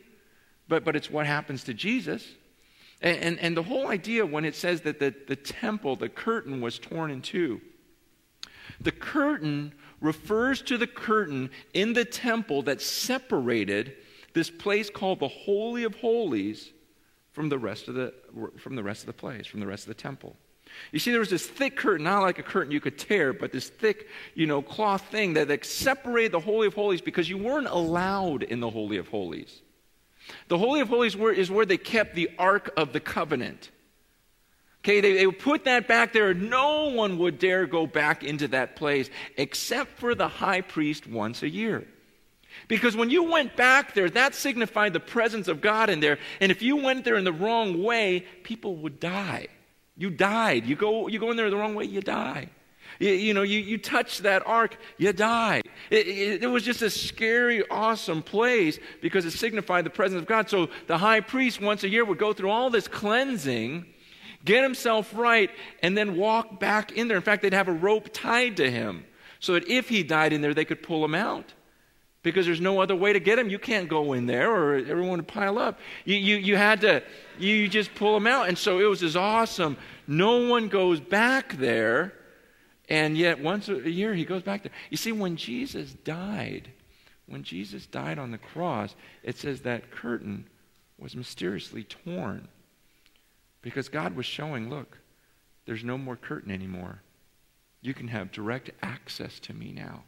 But, 0.68 0.84
but 0.84 0.96
it's 0.96 1.10
what 1.10 1.24
happens 1.24 1.64
to 1.64 1.72
Jesus. 1.72 2.26
And, 3.02 3.18
and, 3.18 3.38
and, 3.40 3.56
the 3.56 3.64
whole 3.64 3.88
idea 3.88 4.24
when 4.24 4.44
it 4.44 4.54
says 4.54 4.82
that 4.82 5.00
the, 5.00 5.12
the 5.26 5.34
temple, 5.36 5.96
the 5.96 6.08
curtain 6.08 6.60
was 6.60 6.78
torn 6.78 7.10
in 7.10 7.20
two, 7.20 7.60
the 8.80 8.92
curtain 8.92 9.74
refers 10.00 10.62
to 10.62 10.78
the 10.78 10.86
curtain 10.86 11.50
in 11.74 11.92
the 11.92 12.04
temple 12.04 12.62
that 12.62 12.80
separated 12.80 13.94
this 14.34 14.50
place 14.50 14.88
called 14.88 15.20
the 15.20 15.28
Holy 15.28 15.84
of 15.84 15.94
Holies 15.96 16.70
from 17.32 17.48
the 17.48 17.58
rest 17.58 17.88
of 17.88 17.94
the, 17.94 18.14
from 18.58 18.76
the 18.76 18.82
rest 18.82 19.02
of 19.02 19.06
the 19.06 19.12
place, 19.12 19.46
from 19.46 19.60
the 19.60 19.66
rest 19.66 19.84
of 19.84 19.88
the 19.88 20.00
temple. 20.00 20.36
You 20.90 20.98
see, 20.98 21.10
there 21.10 21.20
was 21.20 21.30
this 21.30 21.46
thick 21.46 21.76
curtain, 21.76 22.04
not 22.04 22.22
like 22.22 22.38
a 22.38 22.42
curtain 22.42 22.72
you 22.72 22.80
could 22.80 22.98
tear, 22.98 23.32
but 23.32 23.52
this 23.52 23.68
thick, 23.68 24.08
you 24.34 24.46
know, 24.46 24.62
cloth 24.62 25.02
thing 25.10 25.34
that, 25.34 25.48
that 25.48 25.64
separated 25.64 26.32
the 26.32 26.40
Holy 26.40 26.66
of 26.66 26.74
Holies 26.74 27.00
because 27.00 27.28
you 27.28 27.38
weren't 27.38 27.66
allowed 27.66 28.42
in 28.42 28.60
the 28.60 28.70
Holy 28.70 28.96
of 28.96 29.08
Holies. 29.08 29.60
The 30.48 30.58
Holy 30.58 30.80
of 30.80 30.88
Holies 30.88 31.14
is 31.14 31.50
where 31.50 31.66
they 31.66 31.76
kept 31.76 32.14
the 32.14 32.30
Ark 32.38 32.72
of 32.76 32.92
the 32.92 33.00
Covenant. 33.00 33.70
Okay, 34.80 35.00
they, 35.00 35.14
they 35.14 35.26
would 35.26 35.38
put 35.38 35.64
that 35.64 35.86
back 35.86 36.12
there. 36.12 36.34
No 36.34 36.88
one 36.88 37.18
would 37.18 37.38
dare 37.38 37.66
go 37.66 37.86
back 37.86 38.24
into 38.24 38.48
that 38.48 38.74
place 38.74 39.10
except 39.36 39.98
for 39.98 40.14
the 40.14 40.26
high 40.26 40.60
priest 40.60 41.06
once 41.06 41.42
a 41.42 41.48
year. 41.48 41.86
Because 42.68 42.96
when 42.96 43.08
you 43.08 43.24
went 43.24 43.56
back 43.56 43.94
there, 43.94 44.10
that 44.10 44.34
signified 44.34 44.92
the 44.92 45.00
presence 45.00 45.48
of 45.48 45.60
God 45.60 45.88
in 45.88 46.00
there. 46.00 46.18
And 46.40 46.50
if 46.50 46.62
you 46.62 46.76
went 46.76 47.04
there 47.04 47.16
in 47.16 47.24
the 47.24 47.32
wrong 47.32 47.82
way, 47.82 48.26
people 48.42 48.76
would 48.76 49.00
die. 49.00 49.46
You 49.96 50.10
died. 50.10 50.66
You 50.66 50.76
go, 50.76 51.08
you 51.08 51.18
go 51.18 51.30
in 51.30 51.36
there 51.36 51.48
the 51.48 51.56
wrong 51.56 51.74
way, 51.74 51.84
you 51.84 52.00
die. 52.00 52.48
You, 53.02 53.14
you 53.14 53.34
know, 53.34 53.42
you, 53.42 53.58
you 53.58 53.78
touch 53.78 54.18
that 54.18 54.46
ark, 54.46 54.76
you 54.96 55.12
die. 55.12 55.62
It, 55.90 56.06
it, 56.06 56.42
it, 56.44 56.46
was 56.46 56.62
just 56.62 56.82
a 56.82 56.90
scary, 56.90 57.68
awesome 57.68 58.22
place 58.22 58.78
because 59.00 59.24
it 59.24 59.32
signified 59.32 59.84
the 59.84 59.90
presence 59.90 60.22
of 60.22 60.28
God. 60.28 60.48
So 60.48 60.68
the 60.86 60.98
high 60.98 61.18
priest 61.18 61.60
once 61.60 61.82
a 61.82 61.88
year 61.88 62.04
would 62.04 62.18
go 62.18 62.32
through 62.32 62.50
all 62.50 62.70
this 62.70 62.86
cleansing, 62.86 63.86
get 64.44 64.62
himself 64.62 65.12
right, 65.16 65.50
and 65.82 65.98
then 65.98 66.16
walk 66.16 66.60
back 66.60 66.92
in 66.92 67.08
there. 67.08 67.16
In 67.16 67.24
fact, 67.24 67.42
they'd 67.42 67.52
have 67.52 67.66
a 67.66 67.72
rope 67.72 68.10
tied 68.12 68.56
to 68.58 68.70
him 68.70 69.04
so 69.40 69.54
that 69.54 69.68
if 69.68 69.88
he 69.88 70.04
died 70.04 70.32
in 70.32 70.40
there, 70.40 70.54
they 70.54 70.64
could 70.64 70.80
pull 70.80 71.04
him 71.04 71.16
out 71.16 71.54
because 72.22 72.46
there's 72.46 72.60
no 72.60 72.80
other 72.80 72.94
way 72.94 73.12
to 73.12 73.18
get 73.18 73.36
him. 73.36 73.50
You 73.50 73.58
can't 73.58 73.88
go 73.88 74.12
in 74.12 74.26
there 74.26 74.48
or 74.48 74.76
everyone 74.76 75.16
would 75.18 75.26
pile 75.26 75.58
up. 75.58 75.80
You, 76.04 76.14
you, 76.14 76.36
you 76.36 76.56
had 76.56 76.80
to, 76.82 77.02
you 77.36 77.66
just 77.66 77.96
pull 77.96 78.16
him 78.16 78.28
out. 78.28 78.46
And 78.46 78.56
so 78.56 78.78
it 78.78 78.84
was 78.84 79.00
this 79.00 79.16
awesome. 79.16 79.76
No 80.06 80.46
one 80.46 80.68
goes 80.68 81.00
back 81.00 81.54
there 81.54 82.14
and 82.88 83.16
yet, 83.16 83.40
once 83.40 83.68
a 83.68 83.90
year, 83.90 84.14
he 84.14 84.24
goes 84.24 84.42
back 84.42 84.62
there. 84.62 84.72
You 84.90 84.96
see, 84.96 85.12
when 85.12 85.36
Jesus 85.36 85.92
died, 85.92 86.70
when 87.26 87.42
Jesus 87.42 87.86
died 87.86 88.18
on 88.18 88.30
the 88.30 88.38
cross, 88.38 88.94
it 89.22 89.38
says 89.38 89.60
that 89.60 89.90
curtain 89.90 90.46
was 90.98 91.16
mysteriously 91.16 91.84
torn 91.84 92.48
because 93.62 93.88
God 93.88 94.16
was 94.16 94.26
showing, 94.26 94.68
look, 94.68 94.98
there's 95.64 95.84
no 95.84 95.96
more 95.96 96.16
curtain 96.16 96.50
anymore. 96.50 97.02
You 97.80 97.94
can 97.94 98.08
have 98.08 98.32
direct 98.32 98.70
access 98.82 99.38
to 99.40 99.54
me 99.54 99.72
now 99.72 100.04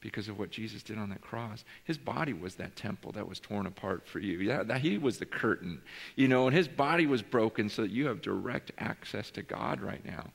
because 0.00 0.28
of 0.28 0.38
what 0.38 0.50
Jesus 0.50 0.82
did 0.82 0.98
on 0.98 1.08
that 1.10 1.22
cross. 1.22 1.64
His 1.84 1.98
body 1.98 2.32
was 2.32 2.56
that 2.56 2.76
temple 2.76 3.12
that 3.12 3.28
was 3.28 3.40
torn 3.40 3.66
apart 3.66 4.06
for 4.06 4.18
you. 4.18 4.38
Yeah, 4.38 4.62
that, 4.62 4.80
he 4.80 4.98
was 4.98 5.18
the 5.18 5.26
curtain, 5.26 5.80
you 6.14 6.28
know, 6.28 6.46
and 6.46 6.54
his 6.54 6.68
body 6.68 7.06
was 7.06 7.22
broken 7.22 7.68
so 7.68 7.82
that 7.82 7.90
you 7.90 8.06
have 8.06 8.20
direct 8.20 8.70
access 8.78 9.30
to 9.32 9.42
God 9.42 9.80
right 9.80 10.04
now. 10.04 10.30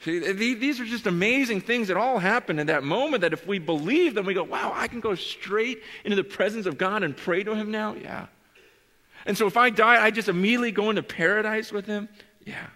See, 0.00 0.20
these 0.54 0.78
are 0.78 0.84
just 0.84 1.06
amazing 1.06 1.62
things 1.62 1.88
that 1.88 1.96
all 1.96 2.18
happen 2.18 2.58
in 2.58 2.66
that 2.66 2.84
moment 2.84 3.22
that 3.22 3.32
if 3.32 3.46
we 3.46 3.58
believe, 3.58 4.14
them, 4.14 4.26
we 4.26 4.34
go, 4.34 4.44
wow, 4.44 4.72
I 4.74 4.88
can 4.88 5.00
go 5.00 5.14
straight 5.14 5.82
into 6.04 6.16
the 6.16 6.24
presence 6.24 6.66
of 6.66 6.76
God 6.76 7.02
and 7.02 7.16
pray 7.16 7.42
to 7.42 7.54
him 7.54 7.70
now? 7.70 7.94
Yeah. 7.94 8.26
And 9.24 9.36
so 9.36 9.46
if 9.46 9.56
I 9.56 9.70
die, 9.70 10.04
I 10.04 10.10
just 10.10 10.28
immediately 10.28 10.70
go 10.70 10.90
into 10.90 11.02
paradise 11.02 11.72
with 11.72 11.86
him? 11.86 12.08
Yeah. 12.44 12.66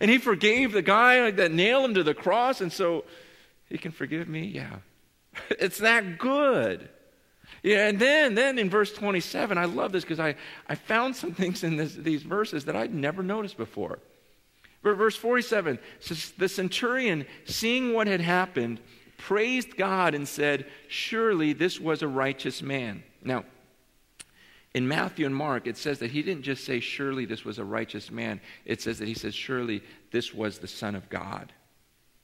And 0.00 0.10
he 0.10 0.18
forgave 0.18 0.72
the 0.72 0.82
guy 0.82 1.30
that 1.30 1.50
nailed 1.50 1.86
him 1.86 1.94
to 1.94 2.02
the 2.02 2.14
cross, 2.14 2.60
and 2.60 2.72
so 2.72 3.04
he 3.68 3.78
can 3.78 3.90
forgive 3.92 4.28
me? 4.28 4.44
Yeah. 4.46 4.76
It's 5.58 5.78
that 5.78 6.18
good. 6.18 6.88
Yeah, 7.62 7.88
and 7.88 7.98
then, 7.98 8.34
then 8.34 8.58
in 8.58 8.70
verse 8.70 8.92
27, 8.92 9.56
I 9.56 9.64
love 9.64 9.90
this 9.90 10.04
because 10.04 10.20
I, 10.20 10.36
I 10.68 10.74
found 10.74 11.16
some 11.16 11.32
things 11.32 11.64
in 11.64 11.76
this, 11.76 11.94
these 11.94 12.22
verses 12.22 12.66
that 12.66 12.76
I'd 12.76 12.94
never 12.94 13.22
noticed 13.22 13.56
before. 13.56 13.98
Verse 14.84 15.16
47 15.16 15.78
says, 15.98 16.32
The 16.36 16.48
centurion, 16.48 17.26
seeing 17.46 17.94
what 17.94 18.06
had 18.06 18.20
happened, 18.20 18.80
praised 19.16 19.76
God 19.76 20.14
and 20.14 20.28
said, 20.28 20.66
Surely 20.88 21.54
this 21.54 21.80
was 21.80 22.02
a 22.02 22.08
righteous 22.08 22.60
man. 22.60 23.02
Now, 23.22 23.44
in 24.74 24.86
Matthew 24.86 25.24
and 25.24 25.34
Mark, 25.34 25.66
it 25.66 25.78
says 25.78 26.00
that 26.00 26.10
he 26.10 26.22
didn't 26.22 26.42
just 26.42 26.64
say, 26.64 26.80
Surely 26.80 27.24
this 27.24 27.44
was 27.44 27.58
a 27.58 27.64
righteous 27.64 28.10
man. 28.10 28.40
It 28.66 28.82
says 28.82 28.98
that 28.98 29.08
he 29.08 29.14
says, 29.14 29.34
Surely 29.34 29.82
this 30.10 30.34
was 30.34 30.58
the 30.58 30.68
Son 30.68 30.94
of 30.94 31.08
God. 31.08 31.52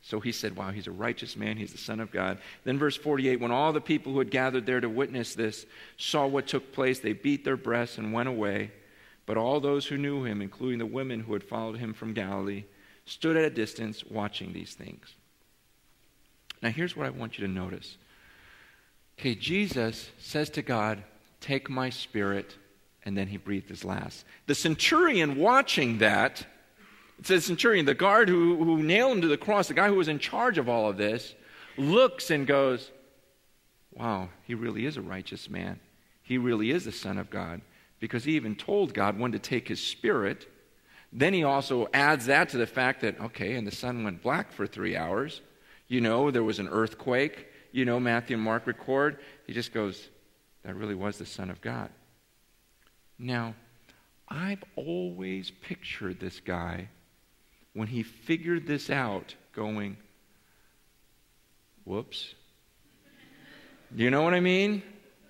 So 0.03 0.21
he 0.21 0.33
said, 0.33 0.57
Wow, 0.57 0.71
he's 0.71 0.87
a 0.87 0.93
righteous 0.93 1.37
man. 1.37 1.57
He's 1.57 1.73
the 1.73 1.79
Son 1.79 2.01
of 2.01 2.11
God. 2.11 2.39
Then, 2.65 2.79
verse 2.79 2.97
48 2.97 3.41
when 3.41 3.51
all 3.51 3.73
the 3.73 3.81
people 3.81 4.13
who 4.13 4.19
had 4.19 4.31
gathered 4.31 4.67
there 4.67 4.81
to 4.81 4.89
witness 4.89 5.35
this 5.35 5.65
saw 5.97 6.27
what 6.27 6.47
took 6.47 6.73
place, 6.73 6.99
they 6.99 7.13
beat 7.15 7.45
their 7.45 7.57
breasts 7.57 7.97
and 7.97 8.13
went 8.13 8.29
away. 8.29 8.73
But 9.31 9.39
all 9.39 9.61
those 9.61 9.87
who 9.87 9.97
knew 9.97 10.25
him, 10.25 10.43
including 10.43 10.81
the 10.81 10.87
women 10.87 11.21
who 11.21 11.35
had 11.35 11.45
followed 11.45 11.79
him 11.79 11.95
from 11.95 12.15
Galilee, 12.15 12.65
stood 13.05 13.37
at 13.37 13.45
a 13.45 13.51
distance 13.51 14.03
watching 14.05 14.53
these 14.53 14.75
things. 14.75 15.15
Now, 16.61 16.71
here's 16.71 16.97
what 16.97 17.07
I 17.07 17.11
want 17.11 17.39
you 17.39 17.47
to 17.47 17.53
notice. 17.53 17.97
Okay, 19.17 19.37
Jesus 19.37 20.11
says 20.19 20.51
to 20.51 20.63
God, 20.63 21.05
Take 21.41 21.71
my 21.71 21.91
spirit, 21.91 22.57
and 23.05 23.17
then 23.17 23.29
he 23.29 23.37
breathed 23.37 23.69
his 23.69 23.85
last. 23.85 24.25
The 24.47 24.55
centurion 24.57 25.37
watching 25.37 25.99
that, 25.99 26.45
it 27.17 27.29
says 27.29 27.45
centurion, 27.45 27.87
the 27.87 27.95
guard 27.95 28.29
who, 28.29 28.57
who 28.57 28.83
nailed 28.83 29.13
him 29.13 29.21
to 29.23 29.29
the 29.29 29.37
cross, 29.37 29.69
the 29.69 29.75
guy 29.75 29.87
who 29.87 29.95
was 29.95 30.09
in 30.09 30.19
charge 30.19 30.59
of 30.59 30.69
all 30.69 30.91
of 30.91 30.97
this, 30.97 31.37
looks 31.79 32.33
and 32.33 32.49
goes, 32.49 32.91
Wow, 33.93 34.31
he 34.43 34.57
really 34.57 34.87
is 34.87 34.97
a 34.97 35.03
righteous 35.03 35.49
man. 35.49 35.79
He 36.21 36.37
really 36.37 36.73
is 36.73 36.85
the 36.85 36.91
Son 36.91 37.17
of 37.17 37.31
God 37.31 37.61
because 38.01 38.25
he 38.25 38.33
even 38.33 38.57
told 38.57 38.95
God 38.95 39.19
when 39.19 39.33
to 39.33 39.39
take 39.39 39.69
his 39.69 39.81
spirit. 39.81 40.49
Then 41.13 41.35
he 41.35 41.45
also 41.45 41.89
adds 41.93 42.27
that 42.27 42.49
to 42.51 42.57
the 42.57 42.67
fact 42.67 43.03
that, 43.03 43.21
okay, 43.21 43.55
and 43.55 43.67
the 43.67 43.75
sun 43.75 44.03
went 44.03 44.23
black 44.23 44.53
for 44.53 44.67
three 44.67 44.97
hours. 44.97 45.41
You 45.87 46.01
know, 46.01 46.31
there 46.31 46.43
was 46.43 46.59
an 46.59 46.69
earthquake. 46.69 47.47
You 47.73 47.85
know, 47.85 48.01
Matthew 48.01 48.37
and 48.37 48.45
Mark 48.45 48.67
record. 48.67 49.19
He 49.47 49.53
just 49.53 49.73
goes, 49.73 50.09
that 50.65 50.75
really 50.75 50.95
was 50.95 51.19
the 51.19 51.27
Son 51.27 51.51
of 51.51 51.61
God. 51.61 51.91
Now, 53.19 53.55
I've 54.29 54.65
always 54.77 55.51
pictured 55.51 56.21
this 56.21 56.41
guy 56.41 56.89
when 57.75 57.89
he 57.89 58.03
figured 58.03 58.67
this 58.67 58.91
out 58.91 59.35
going, 59.53 59.97
whoops. 61.85 62.35
You 63.95 64.11
know 64.11 64.23
what 64.23 64.35
I 64.35 64.41
mean? 64.41 64.83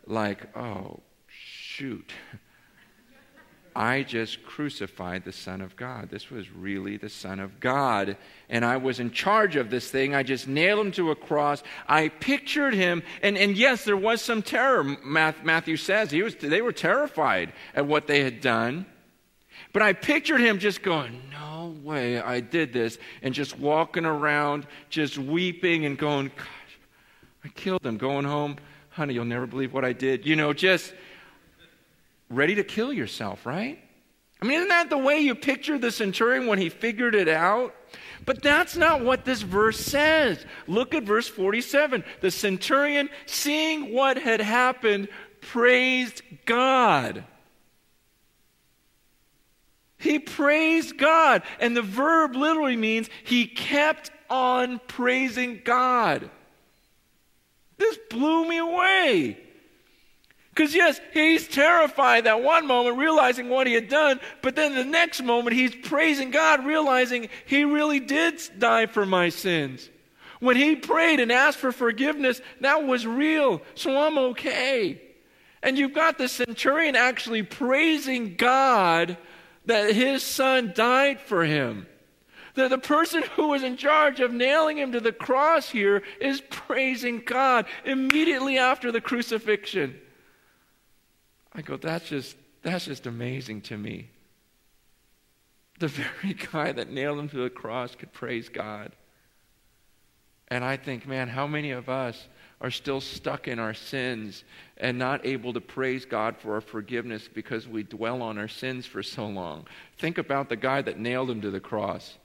Like, 0.06 0.56
oh, 0.56 1.00
shoot. 1.26 2.12
I 3.74 4.02
just 4.02 4.42
crucified 4.44 5.24
the 5.24 5.32
Son 5.32 5.60
of 5.60 5.76
God. 5.76 6.10
This 6.10 6.30
was 6.30 6.50
really 6.50 6.96
the 6.96 7.08
Son 7.08 7.38
of 7.40 7.60
God. 7.60 8.16
And 8.48 8.64
I 8.64 8.76
was 8.76 9.00
in 9.00 9.10
charge 9.10 9.56
of 9.56 9.70
this 9.70 9.90
thing. 9.90 10.14
I 10.14 10.22
just 10.22 10.48
nailed 10.48 10.86
him 10.86 10.92
to 10.92 11.10
a 11.10 11.16
cross. 11.16 11.62
I 11.86 12.08
pictured 12.08 12.74
him. 12.74 13.02
And, 13.22 13.38
and 13.38 13.56
yes, 13.56 13.84
there 13.84 13.96
was 13.96 14.22
some 14.22 14.42
terror, 14.42 14.82
Matthew 14.82 15.76
says. 15.76 16.10
He 16.10 16.22
was, 16.22 16.34
they 16.34 16.62
were 16.62 16.72
terrified 16.72 17.52
at 17.74 17.86
what 17.86 18.06
they 18.06 18.22
had 18.22 18.40
done. 18.40 18.86
But 19.72 19.82
I 19.82 19.92
pictured 19.92 20.40
him 20.40 20.58
just 20.58 20.82
going, 20.82 21.22
No 21.30 21.74
way 21.82 22.20
I 22.20 22.40
did 22.40 22.72
this. 22.72 22.98
And 23.22 23.32
just 23.32 23.58
walking 23.58 24.04
around, 24.04 24.66
just 24.88 25.16
weeping 25.16 25.84
and 25.84 25.96
going, 25.96 26.32
Gosh, 26.36 26.78
I 27.44 27.48
killed 27.48 27.86
him. 27.86 27.96
Going 27.96 28.24
home, 28.24 28.56
honey, 28.90 29.14
you'll 29.14 29.24
never 29.24 29.46
believe 29.46 29.72
what 29.72 29.84
I 29.84 29.92
did. 29.92 30.26
You 30.26 30.36
know, 30.36 30.52
just 30.52 30.92
ready 32.30 32.54
to 32.54 32.64
kill 32.64 32.92
yourself, 32.92 33.44
right? 33.44 33.78
I 34.40 34.46
mean, 34.46 34.56
isn't 34.58 34.68
that 34.68 34.88
the 34.88 34.96
way 34.96 35.18
you 35.18 35.34
picture 35.34 35.76
the 35.76 35.90
centurion 35.90 36.46
when 36.46 36.58
he 36.58 36.70
figured 36.70 37.14
it 37.14 37.28
out? 37.28 37.74
But 38.24 38.42
that's 38.42 38.76
not 38.76 39.02
what 39.02 39.24
this 39.24 39.42
verse 39.42 39.78
says. 39.78 40.44
Look 40.66 40.94
at 40.94 41.02
verse 41.02 41.28
47. 41.28 42.04
The 42.20 42.30
centurion, 42.30 43.10
seeing 43.26 43.92
what 43.92 44.16
had 44.16 44.40
happened, 44.40 45.08
praised 45.40 46.22
God. 46.46 47.24
He 49.98 50.18
praised 50.18 50.96
God. 50.96 51.42
And 51.58 51.76
the 51.76 51.82
verb 51.82 52.34
literally 52.34 52.76
means 52.76 53.10
he 53.24 53.46
kept 53.46 54.10
on 54.30 54.80
praising 54.86 55.60
God. 55.64 56.30
This 57.76 57.98
blew 58.08 58.48
me 58.48 58.58
away. 58.58 59.38
Because, 60.50 60.74
yes, 60.74 61.00
he's 61.12 61.46
terrified 61.46 62.24
that 62.24 62.42
one 62.42 62.66
moment, 62.66 62.98
realizing 62.98 63.48
what 63.48 63.66
he 63.66 63.72
had 63.72 63.88
done, 63.88 64.20
but 64.42 64.56
then 64.56 64.74
the 64.74 64.84
next 64.84 65.22
moment, 65.22 65.56
he's 65.56 65.74
praising 65.74 66.30
God, 66.30 66.66
realizing 66.66 67.28
he 67.46 67.64
really 67.64 68.00
did 68.00 68.40
die 68.58 68.86
for 68.86 69.06
my 69.06 69.28
sins. 69.28 69.88
When 70.40 70.56
he 70.56 70.74
prayed 70.74 71.20
and 71.20 71.30
asked 71.30 71.58
for 71.58 71.70
forgiveness, 71.70 72.40
that 72.60 72.84
was 72.84 73.06
real, 73.06 73.62
so 73.74 73.96
I'm 73.96 74.18
okay. 74.18 75.00
And 75.62 75.78
you've 75.78 75.92
got 75.92 76.18
the 76.18 76.28
centurion 76.28 76.96
actually 76.96 77.42
praising 77.42 78.34
God 78.36 79.18
that 79.66 79.94
his 79.94 80.22
son 80.22 80.72
died 80.74 81.20
for 81.20 81.44
him. 81.44 81.86
The, 82.54 82.68
the 82.68 82.78
person 82.78 83.22
who 83.36 83.48
was 83.48 83.62
in 83.62 83.76
charge 83.76 84.18
of 84.18 84.32
nailing 84.32 84.78
him 84.78 84.92
to 84.92 85.00
the 85.00 85.12
cross 85.12 85.68
here 85.68 86.02
is 86.20 86.42
praising 86.50 87.22
God 87.24 87.66
immediately 87.84 88.58
after 88.58 88.90
the 88.90 89.00
crucifixion. 89.00 90.00
I 91.52 91.62
go, 91.62 91.76
that's 91.76 92.08
just, 92.08 92.36
that's 92.62 92.84
just 92.84 93.06
amazing 93.06 93.62
to 93.62 93.76
me. 93.76 94.10
The 95.78 95.88
very 95.88 96.34
guy 96.52 96.72
that 96.72 96.90
nailed 96.90 97.18
him 97.18 97.28
to 97.30 97.42
the 97.44 97.50
cross 97.50 97.94
could 97.94 98.12
praise 98.12 98.48
God. 98.48 98.92
And 100.48 100.64
I 100.64 100.76
think, 100.76 101.06
man, 101.06 101.28
how 101.28 101.46
many 101.46 101.70
of 101.70 101.88
us 101.88 102.28
are 102.60 102.70
still 102.70 103.00
stuck 103.00 103.48
in 103.48 103.58
our 103.58 103.72
sins 103.72 104.44
and 104.76 104.98
not 104.98 105.24
able 105.24 105.52
to 105.52 105.60
praise 105.60 106.04
God 106.04 106.36
for 106.36 106.54
our 106.54 106.60
forgiveness 106.60 107.28
because 107.32 107.68
we 107.68 107.84
dwell 107.84 108.20
on 108.20 108.36
our 108.36 108.48
sins 108.48 108.84
for 108.84 109.02
so 109.02 109.26
long? 109.26 109.66
Think 109.98 110.18
about 110.18 110.48
the 110.48 110.56
guy 110.56 110.82
that 110.82 110.98
nailed 110.98 111.30
him 111.30 111.40
to 111.42 111.50
the 111.50 111.60
cross 111.60 112.18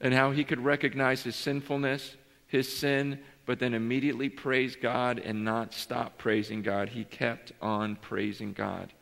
and 0.00 0.12
how 0.12 0.30
he 0.30 0.44
could 0.44 0.62
recognize 0.62 1.22
his 1.22 1.36
sinfulness, 1.36 2.16
his 2.46 2.70
sin, 2.70 3.18
but 3.46 3.58
then 3.58 3.74
immediately 3.74 4.28
praise 4.28 4.76
God 4.76 5.18
and 5.18 5.44
not 5.44 5.74
stop 5.74 6.18
praising 6.18 6.62
God. 6.62 6.88
He 6.88 7.04
kept 7.04 7.52
on 7.60 7.96
praising 7.96 8.52
God. 8.52 8.92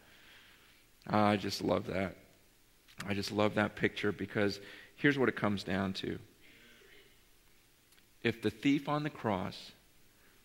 Ah, 1.08 1.28
I 1.28 1.36
just 1.36 1.62
love 1.62 1.86
that. 1.86 2.16
I 3.06 3.14
just 3.14 3.32
love 3.32 3.54
that 3.54 3.76
picture 3.76 4.12
because 4.12 4.60
here's 4.96 5.18
what 5.18 5.28
it 5.28 5.36
comes 5.36 5.64
down 5.64 5.92
to. 5.94 6.18
If 8.22 8.42
the 8.42 8.50
thief 8.50 8.88
on 8.88 9.02
the 9.02 9.10
cross 9.10 9.72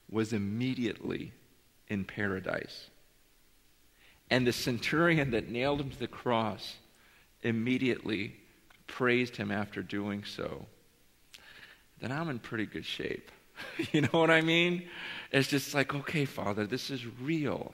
was 0.10 0.34
immediately 0.34 1.32
in 1.88 2.06
paradise, 2.06 2.88
and 4.30 4.46
the 4.46 4.54
centurion 4.54 5.32
that 5.32 5.50
nailed 5.50 5.80
him 5.80 5.90
to 5.90 6.00
the 6.00 6.08
cross 6.08 6.76
immediately 7.44 8.36
praised 8.88 9.38
him 9.38 9.52
after 9.52 9.82
doing 9.82 10.24
so, 10.24 10.66
then 12.00 12.12
I'm 12.12 12.30
in 12.30 12.40
pretty 12.40 12.66
good 12.66 12.86
shape. 12.86 13.32
you 13.92 14.02
know 14.02 14.10
what 14.12 14.32
I 14.32 14.42
mean? 14.42 14.88
It's 15.32 15.48
just 15.48 15.74
like, 15.74 15.94
okay, 15.94 16.26
Father, 16.26 16.66
this 16.66 16.90
is 16.90 17.06
real. 17.22 17.74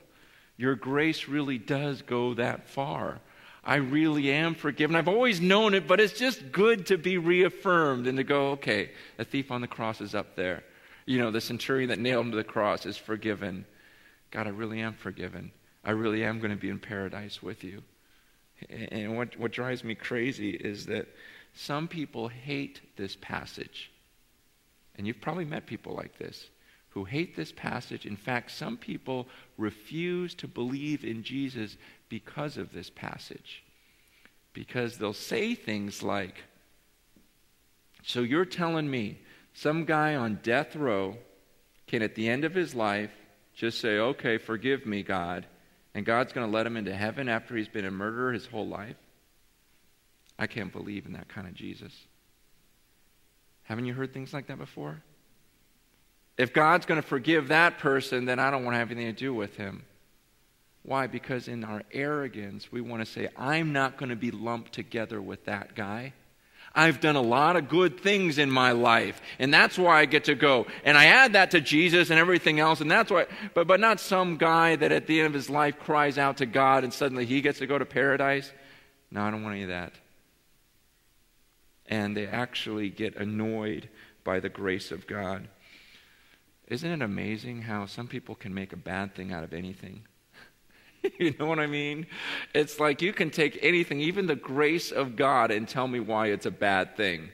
Your 0.57 0.75
grace 0.75 1.27
really 1.27 1.57
does 1.57 2.01
go 2.01 2.33
that 2.35 2.67
far. 2.69 3.19
I 3.63 3.75
really 3.75 4.29
am 4.31 4.55
forgiven. 4.55 4.95
I've 4.95 5.07
always 5.07 5.39
known 5.39 5.73
it, 5.73 5.87
but 5.87 5.99
it's 5.99 6.19
just 6.19 6.51
good 6.51 6.85
to 6.87 6.97
be 6.97 7.17
reaffirmed 7.17 8.07
and 8.07 8.17
to 8.17 8.23
go, 8.23 8.51
okay, 8.51 8.91
the 9.17 9.23
thief 9.23 9.51
on 9.51 9.61
the 9.61 9.67
cross 9.67 10.01
is 10.01 10.13
up 10.13 10.35
there. 10.35 10.63
You 11.05 11.19
know, 11.19 11.31
the 11.31 11.41
centurion 11.41 11.89
that 11.89 11.99
nailed 11.99 12.25
him 12.25 12.31
to 12.31 12.37
the 12.37 12.43
cross 12.43 12.85
is 12.85 12.97
forgiven. 12.97 13.65
God, 14.31 14.47
I 14.47 14.49
really 14.49 14.81
am 14.81 14.93
forgiven. 14.93 15.51
I 15.85 15.91
really 15.91 16.23
am 16.23 16.39
going 16.39 16.51
to 16.51 16.57
be 16.57 16.69
in 16.69 16.79
paradise 16.79 17.41
with 17.41 17.63
you. 17.63 17.81
And 18.69 19.17
what, 19.17 19.37
what 19.39 19.51
drives 19.51 19.83
me 19.83 19.95
crazy 19.95 20.51
is 20.51 20.85
that 20.87 21.07
some 21.53 21.87
people 21.87 22.27
hate 22.27 22.81
this 22.95 23.15
passage. 23.19 23.91
And 24.95 25.07
you've 25.07 25.21
probably 25.21 25.45
met 25.45 25.65
people 25.65 25.93
like 25.93 26.17
this 26.17 26.49
who 26.89 27.05
hate 27.05 27.35
this 27.35 27.51
passage. 27.51 28.05
In 28.05 28.15
fact, 28.15 28.51
some 28.51 28.77
people 28.77 29.27
refuse 29.57 30.35
to 30.35 30.47
believe 30.47 31.03
in 31.03 31.23
Jesus 31.23 31.75
because 32.07 32.57
of 32.57 32.71
this 32.71 32.91
passage. 32.91 33.63
Because 34.53 34.97
they'll 34.97 35.13
say 35.13 35.55
things 35.55 36.03
like, 36.03 36.35
So 38.03 38.21
you're 38.21 38.45
telling 38.45 38.89
me 38.89 39.17
some 39.55 39.85
guy 39.85 40.15
on 40.15 40.39
death 40.43 40.75
row 40.75 41.17
can, 41.87 42.03
at 42.03 42.15
the 42.15 42.29
end 42.29 42.45
of 42.45 42.53
his 42.53 42.75
life, 42.75 43.11
just 43.55 43.79
say, 43.81 43.97
Okay, 43.97 44.37
forgive 44.37 44.85
me, 44.85 45.01
God, 45.01 45.47
and 45.95 46.05
God's 46.05 46.33
going 46.33 46.47
to 46.47 46.55
let 46.55 46.67
him 46.67 46.77
into 46.77 46.95
heaven 46.95 47.27
after 47.27 47.55
he's 47.55 47.67
been 47.67 47.85
a 47.85 47.91
murderer 47.91 48.33
his 48.33 48.45
whole 48.45 48.67
life? 48.67 48.97
I 50.37 50.45
can't 50.45 50.71
believe 50.71 51.07
in 51.07 51.13
that 51.13 51.27
kind 51.27 51.47
of 51.47 51.53
Jesus. 51.55 51.93
Haven't 53.63 53.85
you 53.85 53.93
heard 53.93 54.13
things 54.13 54.33
like 54.33 54.47
that 54.47 54.57
before? 54.57 55.01
If 56.37 56.53
God's 56.53 56.85
going 56.85 57.01
to 57.01 57.07
forgive 57.07 57.49
that 57.49 57.77
person, 57.77 58.25
then 58.25 58.39
I 58.39 58.51
don't 58.51 58.63
want 58.63 58.75
to 58.75 58.79
have 58.79 58.91
anything 58.91 59.13
to 59.13 59.19
do 59.19 59.33
with 59.33 59.55
him. 59.55 59.83
Why? 60.83 61.07
Because 61.07 61.47
in 61.47 61.63
our 61.63 61.83
arrogance, 61.91 62.71
we 62.71 62.81
want 62.81 63.05
to 63.05 63.11
say, 63.11 63.29
I'm 63.37 63.71
not 63.71 63.97
going 63.97 64.09
to 64.09 64.15
be 64.15 64.31
lumped 64.31 64.73
together 64.73 65.21
with 65.21 65.45
that 65.45 65.75
guy. 65.75 66.13
I've 66.75 66.99
done 66.99 67.15
a 67.15 67.21
lot 67.21 67.55
of 67.55 67.69
good 67.69 67.99
things 67.99 68.39
in 68.39 68.49
my 68.49 68.71
life, 68.71 69.21
and 69.37 69.53
that's 69.53 69.77
why 69.77 69.99
I 69.99 70.05
get 70.05 70.23
to 70.23 70.35
go. 70.35 70.65
And 70.83 70.97
I 70.97 71.05
add 71.05 71.33
that 71.33 71.51
to 71.51 71.61
Jesus 71.61 72.09
and 72.09 72.19
everything 72.19 72.59
else, 72.59 72.81
and 72.81 72.89
that's 72.89 73.11
why, 73.11 73.27
but, 73.53 73.67
but 73.67 73.79
not 73.79 73.99
some 73.99 74.37
guy 74.37 74.75
that 74.75 74.91
at 74.91 75.05
the 75.05 75.19
end 75.19 75.27
of 75.27 75.33
his 75.33 75.51
life 75.51 75.77
cries 75.79 76.17
out 76.17 76.37
to 76.37 76.47
God 76.47 76.83
and 76.83 76.91
suddenly 76.91 77.25
he 77.25 77.41
gets 77.41 77.59
to 77.59 77.67
go 77.67 77.77
to 77.77 77.85
paradise. 77.85 78.51
No, 79.11 79.21
I 79.21 79.29
don't 79.29 79.43
want 79.43 79.53
any 79.53 79.63
of 79.63 79.69
that. 79.69 79.93
And 81.87 82.15
they 82.15 82.27
actually 82.27 82.89
get 82.89 83.15
annoyed 83.15 83.89
by 84.23 84.39
the 84.39 84.49
grace 84.49 84.91
of 84.91 85.07
God. 85.07 85.47
Isn't 86.67 86.91
it 86.91 87.01
amazing 87.01 87.63
how 87.63 87.85
some 87.85 88.07
people 88.07 88.35
can 88.35 88.53
make 88.53 88.73
a 88.73 88.77
bad 88.77 89.15
thing 89.15 89.33
out 89.33 89.43
of 89.43 89.53
anything? 89.53 90.03
you 91.19 91.35
know 91.37 91.45
what 91.45 91.59
I 91.59 91.67
mean? 91.67 92.07
It's 92.53 92.79
like 92.79 93.01
you 93.01 93.13
can 93.13 93.29
take 93.29 93.59
anything, 93.61 93.99
even 93.99 94.27
the 94.27 94.35
grace 94.35 94.91
of 94.91 95.15
God, 95.15 95.51
and 95.51 95.67
tell 95.67 95.87
me 95.87 95.99
why 95.99 96.27
it's 96.27 96.45
a 96.45 96.51
bad 96.51 96.95
thing. 96.95 97.29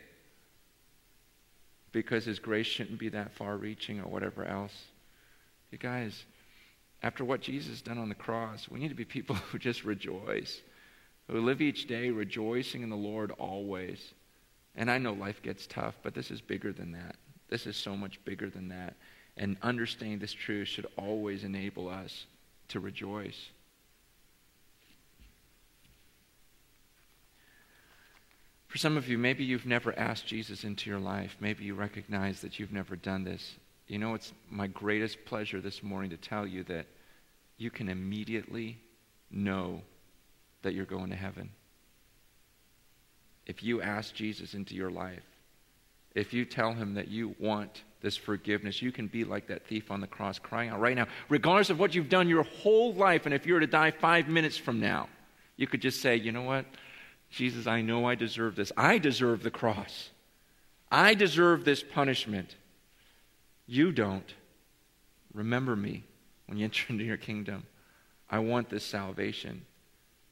Because 1.91 2.25
His 2.25 2.39
grace 2.39 2.67
shouldn't 2.67 2.99
be 2.99 3.09
that 3.09 3.33
far 3.33 3.55
reaching 3.55 3.99
or 3.99 4.07
whatever 4.07 4.45
else. 4.45 4.73
You 5.71 5.77
guys, 5.77 6.25
after 7.03 7.23
what 7.23 7.41
Jesus 7.41 7.81
done 7.81 7.99
on 7.99 8.09
the 8.09 8.15
cross, 8.15 8.67
we 8.69 8.79
need 8.79 8.89
to 8.89 8.95
be 8.95 9.05
people 9.05 9.35
who 9.51 9.59
just 9.59 9.83
rejoice, 9.85 10.61
who 11.27 11.39
live 11.41 11.61
each 11.61 11.87
day 11.87 12.09
rejoicing 12.09 12.81
in 12.81 12.89
the 12.89 12.95
Lord 12.95 13.31
always. 13.31 14.13
And 14.75 14.89
I 14.89 14.97
know 14.97 15.13
life 15.13 15.41
gets 15.41 15.67
tough, 15.67 15.95
but 16.03 16.13
this 16.13 16.31
is 16.31 16.41
bigger 16.41 16.71
than 16.71 16.91
that. 16.93 17.15
This 17.49 17.65
is 17.65 17.75
so 17.75 17.95
much 17.95 18.23
bigger 18.23 18.49
than 18.49 18.69
that. 18.69 18.95
And 19.35 19.57
understanding 19.61 20.19
this 20.19 20.33
truth 20.33 20.67
should 20.67 20.87
always 20.97 21.43
enable 21.43 21.89
us 21.89 22.25
to 22.69 22.79
rejoice. 22.79 23.49
For 28.67 28.77
some 28.77 28.97
of 28.97 29.09
you, 29.09 29.17
maybe 29.17 29.43
you've 29.43 29.65
never 29.65 29.97
asked 29.97 30.27
Jesus 30.27 30.63
into 30.63 30.89
your 30.89 30.99
life. 30.99 31.35
Maybe 31.39 31.63
you 31.63 31.73
recognize 31.73 32.41
that 32.41 32.59
you've 32.59 32.71
never 32.71 32.95
done 32.95 33.23
this. 33.23 33.55
You 33.87 33.97
know, 33.97 34.13
it's 34.13 34.31
my 34.51 34.67
greatest 34.67 35.25
pleasure 35.25 35.59
this 35.59 35.81
morning 35.81 36.11
to 36.11 36.17
tell 36.17 36.45
you 36.45 36.63
that 36.65 36.85
you 37.57 37.71
can 37.71 37.89
immediately 37.89 38.77
know 39.31 39.81
that 40.61 40.75
you're 40.75 40.85
going 40.85 41.09
to 41.09 41.15
heaven. 41.15 41.49
If 43.49 43.63
you 43.63 43.81
ask 43.81 44.13
Jesus 44.13 44.53
into 44.53 44.75
your 44.75 44.91
life, 44.91 45.23
if 46.13 46.33
you 46.33 46.45
tell 46.45 46.71
him 46.71 46.93
that 46.93 47.07
you 47.07 47.35
want 47.39 47.81
this 47.99 48.15
forgiveness, 48.15 48.79
you 48.79 48.91
can 48.91 49.07
be 49.07 49.23
like 49.23 49.47
that 49.47 49.65
thief 49.65 49.89
on 49.89 50.01
the 50.01 50.07
cross 50.07 50.37
crying 50.37 50.69
out 50.69 50.79
right 50.79 50.95
now, 50.95 51.07
regardless 51.29 51.71
of 51.71 51.79
what 51.79 51.95
you've 51.95 52.09
done 52.09 52.29
your 52.29 52.43
whole 52.43 52.93
life. 52.93 53.25
And 53.25 53.33
if 53.33 53.47
you 53.47 53.55
were 53.55 53.59
to 53.59 53.65
die 53.65 53.89
five 53.89 54.27
minutes 54.27 54.55
from 54.55 54.79
now, 54.79 55.09
you 55.57 55.65
could 55.65 55.81
just 55.81 55.99
say, 55.99 56.15
you 56.15 56.31
know 56.31 56.43
what? 56.43 56.63
Jesus, 57.31 57.65
I 57.65 57.81
know 57.81 58.05
I 58.05 58.13
deserve 58.13 58.55
this. 58.55 58.71
I 58.77 58.99
deserve 58.99 59.41
the 59.41 59.49
cross. 59.49 60.11
I 60.91 61.15
deserve 61.15 61.65
this 61.65 61.81
punishment. 61.81 62.55
You 63.65 63.91
don't. 63.91 64.31
Remember 65.33 65.75
me 65.75 66.03
when 66.45 66.59
you 66.59 66.65
enter 66.65 66.85
into 66.89 67.03
your 67.03 67.17
kingdom. 67.17 67.65
I 68.29 68.37
want 68.37 68.69
this 68.69 68.85
salvation. 68.85 69.65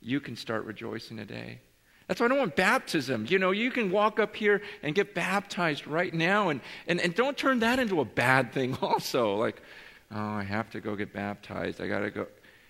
You 0.02 0.20
can 0.20 0.36
start 0.36 0.66
rejoicing 0.66 1.18
today. 1.18 1.62
That's 2.08 2.22
why 2.22 2.28
I 2.28 2.30
don't 2.30 2.38
want 2.38 2.56
baptism. 2.56 3.26
You 3.30 3.38
know, 3.38 3.52
you 3.52 3.70
can 3.70 3.92
walk 3.92 4.20
up 4.20 4.36
here 4.36 4.62
and 4.82 4.96
get 4.96 5.14
baptized 5.14 5.88
right 5.88 6.14
now, 6.14 6.50
and, 6.50 6.62
and, 6.88 7.02
and 7.02 7.14
don't 7.14 7.38
turn 7.38 7.60
that 7.60 7.80
into 7.80 8.00
a 8.00 8.06
bad 8.06 8.54
thing, 8.54 8.76
also. 8.82 9.36
Like, 9.36 9.62
oh, 10.12 10.18
I 10.18 10.44
have 10.44 10.70
to 10.72 10.80
go 10.80 10.96
get 10.96 11.14
baptized. 11.14 11.82
I 11.82 11.88
got 11.88 12.00
to 12.00 12.10
go. 12.10 12.28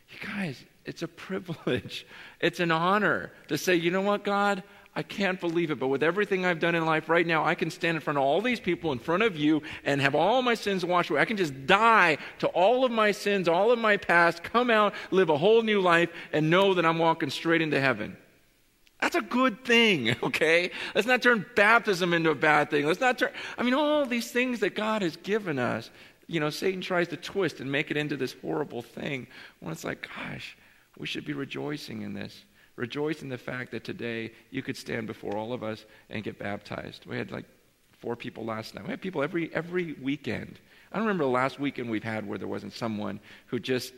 You 0.09 0.27
guys, 0.27 0.63
it's 0.85 1.03
a 1.03 1.07
privilege. 1.07 2.05
It's 2.39 2.59
an 2.59 2.69
honor 2.69 3.31
to 3.47 3.57
say, 3.57 3.73
you 3.73 3.89
know 3.89 4.01
what, 4.01 4.23
God? 4.23 4.61
I 4.95 5.01
can't 5.01 5.39
believe 5.39 5.71
it, 5.71 5.79
but 5.79 5.87
with 5.87 6.03
everything 6.03 6.45
I've 6.45 6.59
done 6.59 6.75
in 6.75 6.85
life 6.85 7.09
right 7.09 7.25
now, 7.25 7.43
I 7.43 7.55
can 7.55 7.71
stand 7.71 7.97
in 7.97 8.01
front 8.01 8.17
of 8.17 8.23
all 8.23 8.41
these 8.41 8.59
people 8.59 8.91
in 8.91 8.99
front 8.99 9.23
of 9.23 9.35
you 9.35 9.63
and 9.83 9.99
have 10.01 10.13
all 10.13 10.43
my 10.43 10.53
sins 10.53 10.85
washed 10.85 11.09
away. 11.09 11.19
I 11.19 11.25
can 11.25 11.37
just 11.37 11.65
die 11.65 12.19
to 12.39 12.47
all 12.49 12.85
of 12.85 12.91
my 12.91 13.11
sins, 13.11 13.47
all 13.47 13.71
of 13.71 13.79
my 13.79 13.97
past, 13.97 14.43
come 14.43 14.69
out, 14.69 14.93
live 15.09 15.29
a 15.29 15.37
whole 15.37 15.63
new 15.63 15.81
life, 15.81 16.09
and 16.31 16.51
know 16.51 16.75
that 16.75 16.85
I'm 16.85 16.99
walking 16.99 17.31
straight 17.31 17.63
into 17.63 17.81
heaven. 17.81 18.17
That's 19.01 19.15
a 19.15 19.21
good 19.21 19.63
thing, 19.63 20.15
okay? 20.23 20.71
Let's 20.95 21.07
not 21.07 21.21
turn 21.21 21.45
baptism 21.55 22.13
into 22.13 22.29
a 22.31 22.35
bad 22.35 22.69
thing. 22.69 22.85
Let's 22.85 22.99
not 22.99 23.17
turn, 23.17 23.31
I 23.57 23.63
mean, 23.63 23.73
all 23.73 24.05
these 24.05 24.31
things 24.31 24.59
that 24.61 24.75
God 24.75 25.01
has 25.01 25.15
given 25.17 25.59
us, 25.59 25.89
you 26.27 26.39
know, 26.39 26.49
Satan 26.49 26.81
tries 26.81 27.07
to 27.09 27.17
twist 27.17 27.59
and 27.59 27.71
make 27.71 27.91
it 27.91 27.97
into 27.97 28.17
this 28.17 28.35
horrible 28.41 28.81
thing 28.81 29.27
when 29.59 29.71
it's 29.71 29.83
like, 29.83 30.07
gosh, 30.15 30.57
we 30.97 31.07
should 31.07 31.25
be 31.25 31.33
rejoicing 31.33 32.01
in 32.01 32.13
this. 32.13 32.43
Rejoice 32.75 33.21
in 33.21 33.29
the 33.29 33.37
fact 33.37 33.71
that 33.71 33.83
today 33.83 34.31
you 34.51 34.61
could 34.61 34.77
stand 34.77 35.07
before 35.07 35.35
all 35.35 35.53
of 35.53 35.63
us 35.63 35.85
and 36.09 36.23
get 36.23 36.37
baptized. 36.37 37.05
We 37.05 37.17
had 37.17 37.31
like 37.31 37.45
four 37.93 38.15
people 38.15 38.45
last 38.45 38.75
night. 38.75 38.83
We 38.83 38.91
had 38.91 39.01
people 39.01 39.23
every, 39.23 39.53
every 39.53 39.93
weekend. 39.93 40.59
I 40.91 40.97
don't 40.97 41.07
remember 41.07 41.23
the 41.23 41.31
last 41.31 41.59
weekend 41.59 41.89
we've 41.89 42.03
had 42.03 42.27
where 42.27 42.37
there 42.37 42.47
wasn't 42.47 42.73
someone 42.73 43.19
who 43.47 43.59
just 43.59 43.93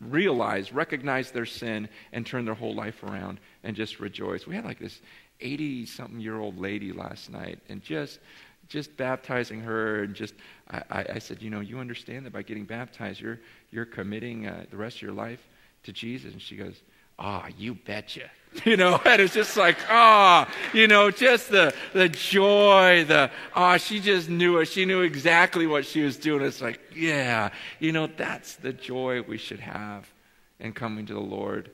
realized, 0.00 0.72
recognize 0.72 1.30
their 1.30 1.46
sin, 1.46 1.88
and 2.12 2.26
turn 2.26 2.44
their 2.44 2.54
whole 2.54 2.74
life 2.74 3.02
around 3.02 3.40
and 3.62 3.76
just 3.76 4.00
rejoice. 4.00 4.46
We 4.46 4.54
had 4.54 4.64
like 4.64 4.78
this 4.78 5.00
80 5.40 5.86
something 5.86 6.20
year 6.20 6.38
old 6.38 6.58
lady 6.58 6.92
last 6.92 7.30
night 7.30 7.58
and 7.68 7.82
just 7.82 8.20
just 8.68 8.96
baptizing 8.96 9.60
her 9.60 10.04
and 10.04 10.14
just 10.14 10.34
I, 10.70 11.04
I, 11.14 11.18
said 11.18 11.42
you 11.42 11.50
know 11.50 11.58
you 11.58 11.80
understand 11.80 12.24
that 12.26 12.32
by 12.32 12.42
getting 12.42 12.64
baptized 12.64 13.20
you're 13.20 13.40
you're 13.70 13.86
committing 13.86 14.46
uh, 14.46 14.64
the 14.70 14.76
rest 14.76 14.96
of 14.96 15.02
your 15.02 15.12
life 15.12 15.40
to 15.84 15.92
Jesus? 15.92 16.32
And 16.32 16.42
she 16.42 16.56
goes, 16.56 16.82
Ah, 17.20 17.44
oh, 17.44 17.54
you 17.56 17.74
betcha. 17.74 18.30
You 18.64 18.76
know, 18.76 19.00
and 19.04 19.22
it's 19.22 19.32
just 19.32 19.56
like, 19.56 19.78
ah, 19.88 20.44
oh, 20.44 20.76
you 20.76 20.88
know, 20.88 21.12
just 21.12 21.50
the 21.50 21.72
the 21.92 22.08
joy, 22.08 23.04
the 23.06 23.30
ah, 23.54 23.74
oh, 23.74 23.76
she 23.78 24.00
just 24.00 24.28
knew 24.28 24.58
it. 24.58 24.66
She 24.66 24.84
knew 24.84 25.02
exactly 25.02 25.68
what 25.68 25.86
she 25.86 26.02
was 26.02 26.16
doing. 26.16 26.42
It's 26.42 26.60
like, 26.60 26.80
yeah, 26.92 27.50
you 27.78 27.92
know, 27.92 28.08
that's 28.08 28.56
the 28.56 28.72
joy 28.72 29.22
we 29.22 29.38
should 29.38 29.60
have 29.60 30.12
in 30.58 30.72
coming 30.72 31.06
to 31.06 31.14
the 31.14 31.20
Lord. 31.20 31.70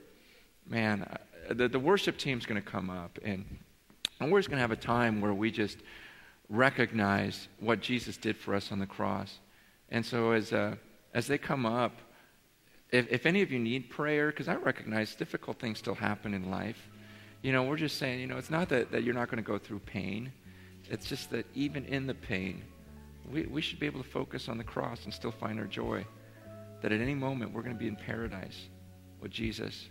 Man, 0.67 1.01
uh, 1.01 1.53
the, 1.55 1.67
the 1.67 1.79
worship 1.79 2.17
team's 2.17 2.45
going 2.45 2.61
to 2.61 2.69
come 2.69 2.91
up, 2.91 3.17
and, 3.23 3.43
and 4.19 4.31
we're 4.31 4.39
just 4.39 4.49
going 4.49 4.57
to 4.57 4.61
have 4.61 4.71
a 4.71 4.75
time 4.75 5.19
where 5.19 5.33
we 5.33 5.49
just 5.49 5.79
recognize 6.47 7.47
what 7.59 7.81
Jesus 7.81 8.17
did 8.17 8.37
for 8.37 8.53
us 8.53 8.71
on 8.71 8.77
the 8.77 8.85
cross. 8.85 9.39
And 9.89 10.05
so 10.05 10.31
as 10.31 10.53
uh, 10.53 10.75
as 11.13 11.27
they 11.27 11.37
come 11.37 11.65
up, 11.65 11.93
if, 12.91 13.07
if 13.09 13.25
any 13.25 13.41
of 13.41 13.51
you 13.51 13.59
need 13.59 13.89
prayer, 13.89 14.27
because 14.27 14.47
I 14.47 14.55
recognize 14.55 15.15
difficult 15.15 15.59
things 15.59 15.79
still 15.79 15.95
happen 15.95 16.33
in 16.33 16.49
life, 16.49 16.89
you 17.41 17.51
know, 17.51 17.63
we're 17.63 17.77
just 17.77 17.97
saying, 17.97 18.19
you 18.19 18.27
know, 18.27 18.37
it's 18.37 18.49
not 18.49 18.69
that, 18.69 18.91
that 18.91 19.03
you're 19.03 19.13
not 19.13 19.29
going 19.29 19.43
to 19.43 19.47
go 19.47 19.57
through 19.57 19.79
pain. 19.79 20.31
It's 20.89 21.07
just 21.07 21.29
that 21.31 21.45
even 21.53 21.85
in 21.85 22.07
the 22.07 22.13
pain, 22.13 22.63
we, 23.31 23.43
we 23.43 23.61
should 23.61 23.79
be 23.79 23.85
able 23.85 24.01
to 24.01 24.09
focus 24.09 24.49
on 24.49 24.57
the 24.57 24.63
cross 24.63 25.03
and 25.05 25.13
still 25.13 25.31
find 25.31 25.59
our 25.59 25.65
joy. 25.65 26.05
That 26.81 26.91
at 26.91 27.01
any 27.01 27.15
moment 27.15 27.53
we're 27.53 27.61
going 27.63 27.75
to 27.75 27.79
be 27.79 27.87
in 27.87 27.95
paradise 27.95 28.67
with 29.21 29.31
Jesus. 29.31 29.87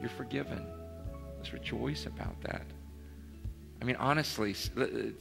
You're 0.00 0.10
forgiven. 0.10 0.66
Let's 1.36 1.52
rejoice 1.52 2.06
about 2.06 2.40
that. 2.42 2.66
I 3.80 3.84
mean, 3.84 3.96
honestly, 3.96 4.56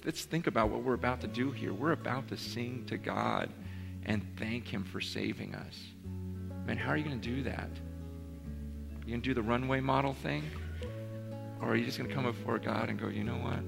let's 0.04 0.24
think 0.24 0.48
about 0.48 0.70
what 0.70 0.84
we're 0.84 0.96
about 0.96 1.22
to 1.22 1.28
do 1.28 1.52
here. 1.52 1.74
We're 1.74 1.92
about 1.92 2.28
to 2.30 2.38
sing 2.38 2.86
to 2.88 2.98
God 2.98 3.50
and 4.06 4.26
thank 4.38 4.68
Him 4.68 4.84
for 4.84 5.00
saving 5.00 5.54
us. 5.54 5.78
Man, 6.68 6.76
how 6.76 6.91
are 6.91 6.97
you 6.97 7.05
going 7.05 7.20
to 7.20 7.36
do 7.36 7.43
that? 7.43 7.70
You 9.05 9.13
going 9.13 9.22
to 9.22 9.30
do 9.30 9.34
the 9.34 9.41
runway 9.41 9.80
model 9.80 10.13
thing? 10.13 10.43
Or 11.61 11.70
are 11.70 11.76
you 11.78 11.86
just 11.86 11.97
going 11.97 12.09
to 12.09 12.13
come 12.13 12.26
before 12.26 12.59
God 12.59 12.89
and 12.89 12.99
go, 12.99 13.07
you 13.07 13.24
know 13.24 13.38
what? 13.38 13.59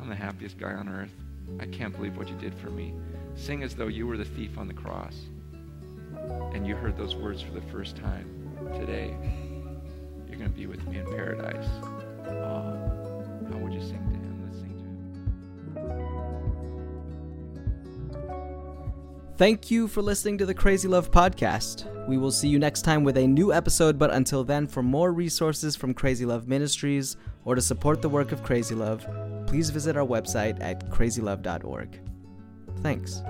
I'm 0.00 0.08
the 0.08 0.16
happiest 0.16 0.58
guy 0.58 0.72
on 0.72 0.88
earth. 0.88 1.12
I 1.60 1.66
can't 1.66 1.94
believe 1.94 2.16
what 2.16 2.28
you 2.28 2.34
did 2.34 2.52
for 2.54 2.68
me. 2.70 2.92
Sing 3.36 3.62
as 3.62 3.76
though 3.76 3.86
you 3.86 4.04
were 4.04 4.16
the 4.16 4.24
thief 4.24 4.58
on 4.58 4.66
the 4.66 4.74
cross. 4.74 5.14
and 6.52 6.66
you 6.66 6.74
heard 6.74 6.96
those 6.96 7.14
words 7.14 7.40
for 7.40 7.52
the 7.52 7.62
first 7.62 7.96
time 7.96 8.26
today, 8.74 9.16
you're 10.28 10.38
going 10.38 10.50
to 10.50 10.56
be 10.58 10.66
with 10.66 10.84
me 10.88 10.98
in 10.98 11.06
paradise. 11.06 11.66
Uh, 12.26 12.76
how 13.52 13.58
would 13.58 13.72
you 13.72 13.80
sing 13.80 14.09
Thank 19.40 19.70
you 19.70 19.88
for 19.88 20.02
listening 20.02 20.36
to 20.36 20.44
the 20.44 20.52
Crazy 20.52 20.86
Love 20.86 21.10
podcast. 21.10 22.06
We 22.06 22.18
will 22.18 22.30
see 22.30 22.46
you 22.46 22.58
next 22.58 22.82
time 22.82 23.04
with 23.04 23.16
a 23.16 23.26
new 23.26 23.54
episode, 23.54 23.98
but 23.98 24.12
until 24.12 24.44
then, 24.44 24.66
for 24.66 24.82
more 24.82 25.14
resources 25.14 25.74
from 25.74 25.94
Crazy 25.94 26.26
Love 26.26 26.46
Ministries 26.46 27.16
or 27.46 27.54
to 27.54 27.62
support 27.62 28.02
the 28.02 28.08
work 28.10 28.32
of 28.32 28.42
Crazy 28.42 28.74
Love, 28.74 29.06
please 29.46 29.70
visit 29.70 29.96
our 29.96 30.06
website 30.06 30.60
at 30.60 30.90
crazylove.org. 30.90 32.02
Thanks. 32.82 33.22